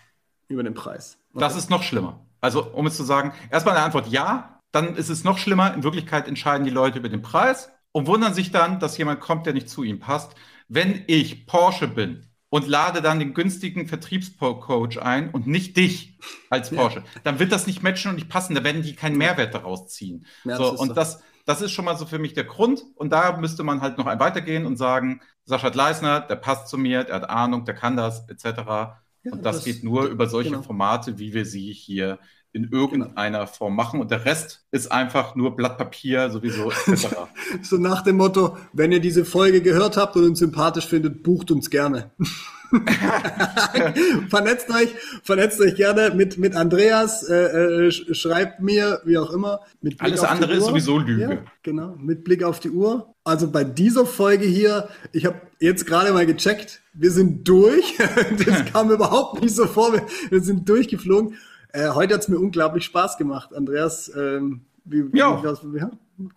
über 0.49 0.63
den 0.63 0.75
Preis. 0.75 1.19
Okay. 1.33 1.41
Das 1.41 1.57
ist 1.57 1.71
noch 1.71 1.83
schlimmer. 1.83 2.25
Also, 2.41 2.65
um 2.73 2.87
es 2.87 2.97
zu 2.97 3.03
sagen, 3.03 3.33
erstmal 3.51 3.77
eine 3.77 3.85
Antwort 3.85 4.09
ja, 4.09 4.61
dann 4.71 4.95
ist 4.95 5.09
es 5.09 5.25
noch 5.25 5.39
schlimmer. 5.39 5.75
In 5.75 5.83
Wirklichkeit 5.83 6.29
entscheiden 6.29 6.65
die 6.65 6.71
Leute 6.71 7.01
über 7.01 7.09
den 7.09 7.21
Preis 7.21 7.71
und 7.91 8.07
wundern 8.07 8.33
sich 8.33 8.53
dann, 8.53 8.79
dass 8.79 8.97
jemand 8.97 9.21
kommt, 9.21 9.47
der 9.47 9.55
nicht 9.55 9.69
zu 9.69 9.83
ihnen 9.83 9.99
passt. 9.99 10.35
Wenn 10.69 11.03
ich 11.09 11.47
Porsche 11.47 11.89
bin 11.89 12.29
und 12.49 12.69
lade 12.69 13.03
dann 13.03 13.19
den 13.19 13.35
günstigen 13.35 13.89
Vertriebscoach 13.89 14.99
ein 15.03 15.31
und 15.31 15.47
nicht 15.47 15.77
dich 15.77 16.19
als 16.49 16.71
Porsche, 16.71 17.01
ja. 17.01 17.21
dann 17.25 17.41
wird 17.41 17.51
das 17.51 17.67
nicht 17.67 17.83
matchen 17.83 18.11
und 18.11 18.17
nicht 18.17 18.29
passen. 18.29 18.55
Da 18.55 18.63
werden 18.63 18.83
die 18.83 18.95
keinen 18.95 19.19
Mehrwert 19.19 19.55
daraus 19.55 19.89
ziehen. 19.89 20.27
Ja, 20.45 20.57
so, 20.57 20.71
und 20.71 20.89
so. 20.89 20.95
das, 20.95 21.23
das 21.49 21.63
ist 21.63 21.73
schon 21.73 21.87
mal 21.87 21.97
so 21.97 22.05
für 22.05 22.19
mich 22.19 22.35
der 22.35 22.45
Grund. 22.45 22.85
Und 22.95 23.11
da 23.11 23.35
müsste 23.39 23.65
man 23.65 23.81
halt 23.81 23.97
noch 23.97 24.07
ein 24.07 24.21
weitergehen 24.21 24.67
und 24.67 24.77
sagen, 24.77 25.23
Sascha 25.47 25.71
Gleisner, 25.71 26.21
der 26.21 26.37
passt 26.37 26.69
zu 26.69 26.77
mir, 26.77 27.05
der 27.05 27.15
hat 27.17 27.31
Ahnung, 27.31 27.65
der 27.65 27.75
kann 27.75 27.97
das, 27.97 28.29
etc. 28.29 28.45
Ja, 28.45 29.33
und 29.33 29.47
das, 29.47 29.57
das, 29.57 29.65
geht 29.65 29.83
nur 29.83 30.09
über 30.09 30.27
solche 30.27 30.51
genau. 30.51 30.63
Formate, 30.63 31.19
wie 31.19 31.33
wir 31.33 31.47
sie 31.47 31.73
hier 31.73 32.19
in 32.53 32.71
irgendeiner 32.73 33.39
genau. 33.41 33.47
Form 33.47 33.77
machen 33.77 34.01
und 34.01 34.11
der 34.11 34.25
Rest 34.25 34.65
ist 34.71 34.91
einfach 34.91 35.35
nur 35.35 35.55
Blatt 35.55 35.79
Papier 35.79 36.31
sowieso 36.31 36.71
etc. 36.71 37.09
so 37.63 37.77
nach 37.77 38.03
dem 38.03 38.17
Motto, 38.17 38.57
wenn 38.73 38.93
ihr 38.93 39.01
diese 39.01 39.25
Folge 39.25 39.61
gehört 39.61 39.97
habt 39.97 40.17
und 40.17 40.25
uns 40.25 40.39
sympathisch 40.39 40.87
findet, 40.87 41.23
bucht 41.23 41.51
uns 41.51 41.71
gerne. 41.71 42.11
vernetzt 44.29 44.69
euch, 44.71 44.95
vernetzt 45.23 45.61
euch 45.61 45.75
gerne 45.75 46.13
mit, 46.15 46.39
mit 46.39 46.55
Andreas, 46.55 47.23
äh, 47.23 47.87
äh, 47.87 47.91
schreibt 47.91 48.61
mir, 48.61 49.01
wie 49.05 49.17
auch 49.17 49.31
immer. 49.31 49.61
Alles 49.99 50.23
andere 50.23 50.55
ist 50.55 50.67
sowieso 50.67 50.99
Lüge. 50.99 51.23
Ja, 51.23 51.39
genau, 51.63 51.97
mit 51.99 52.25
Blick 52.25 52.43
auf 52.43 52.61
die 52.61 52.71
Uhr. 52.71 53.15
Also 53.25 53.51
bei 53.51 53.65
dieser 53.65 54.07
Folge 54.07 54.47
hier, 54.47 54.89
ich 55.13 55.25
habe 55.25 55.41
jetzt 55.61 55.87
gerade 55.87 56.13
mal 56.13 56.27
gecheckt, 56.27 56.83
wir 56.93 57.11
sind 57.11 57.49
durch. 57.49 57.97
das 58.47 58.65
kam 58.67 58.91
überhaupt 58.91 59.43
nicht 59.43 59.55
so 59.55 59.67
vor, 59.67 59.93
wir, 59.93 60.07
wir 60.31 60.41
sind 60.43 60.69
durchgeflogen. 60.69 61.37
Äh, 61.73 61.91
heute 61.91 62.15
hat 62.15 62.23
es 62.23 62.29
mir 62.29 62.39
unglaublich 62.39 62.85
Spaß 62.85 63.19
gemacht, 63.19 63.55
Andreas. 63.55 64.11
Ähm, 64.17 64.63
wie, 64.85 65.13
wie, 65.13 65.19
ja. 65.19 65.43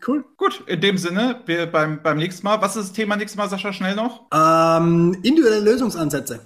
Cool. 0.07 0.23
Gut, 0.37 0.63
in 0.67 0.79
dem 0.81 0.97
Sinne, 0.97 1.41
wir 1.45 1.65
beim, 1.65 2.03
beim 2.03 2.17
nächsten 2.17 2.45
Mal. 2.45 2.61
Was 2.61 2.75
ist 2.75 2.89
das 2.89 2.93
Thema 2.93 3.15
nächstes 3.15 3.37
Mal, 3.37 3.49
Sascha, 3.49 3.73
schnell 3.73 3.95
noch? 3.95 4.25
Ähm, 4.31 5.17
individuelle 5.23 5.61
Lösungsansätze. 5.61 6.39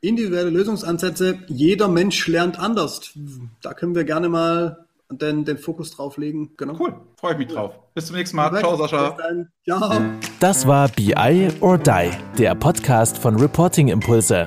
Individuelle 0.00 0.50
Lösungsansätze. 0.50 1.40
Jeder 1.48 1.88
Mensch 1.88 2.28
lernt 2.28 2.58
anders. 2.58 3.12
Da 3.62 3.74
können 3.74 3.96
wir 3.96 4.04
gerne 4.04 4.28
mal 4.28 4.86
den, 5.10 5.44
den 5.44 5.58
Fokus 5.58 5.90
drauf 5.90 6.18
legen. 6.18 6.52
Genau. 6.56 6.76
Cool, 6.78 6.94
freue 7.16 7.32
ich 7.32 7.38
mich 7.38 7.48
drauf. 7.48 7.74
Bis 7.94 8.06
zum 8.06 8.16
nächsten 8.16 8.36
Mal. 8.36 8.56
Ciao, 8.58 8.76
Sascha. 8.76 9.16
Ciao. 9.64 10.00
Das 10.38 10.66
war 10.66 10.88
BI 10.88 11.48
or 11.60 11.78
Die, 11.78 12.10
der 12.38 12.54
Podcast 12.54 13.18
von 13.18 13.36
Reporting 13.36 13.88
Impulse. 13.88 14.46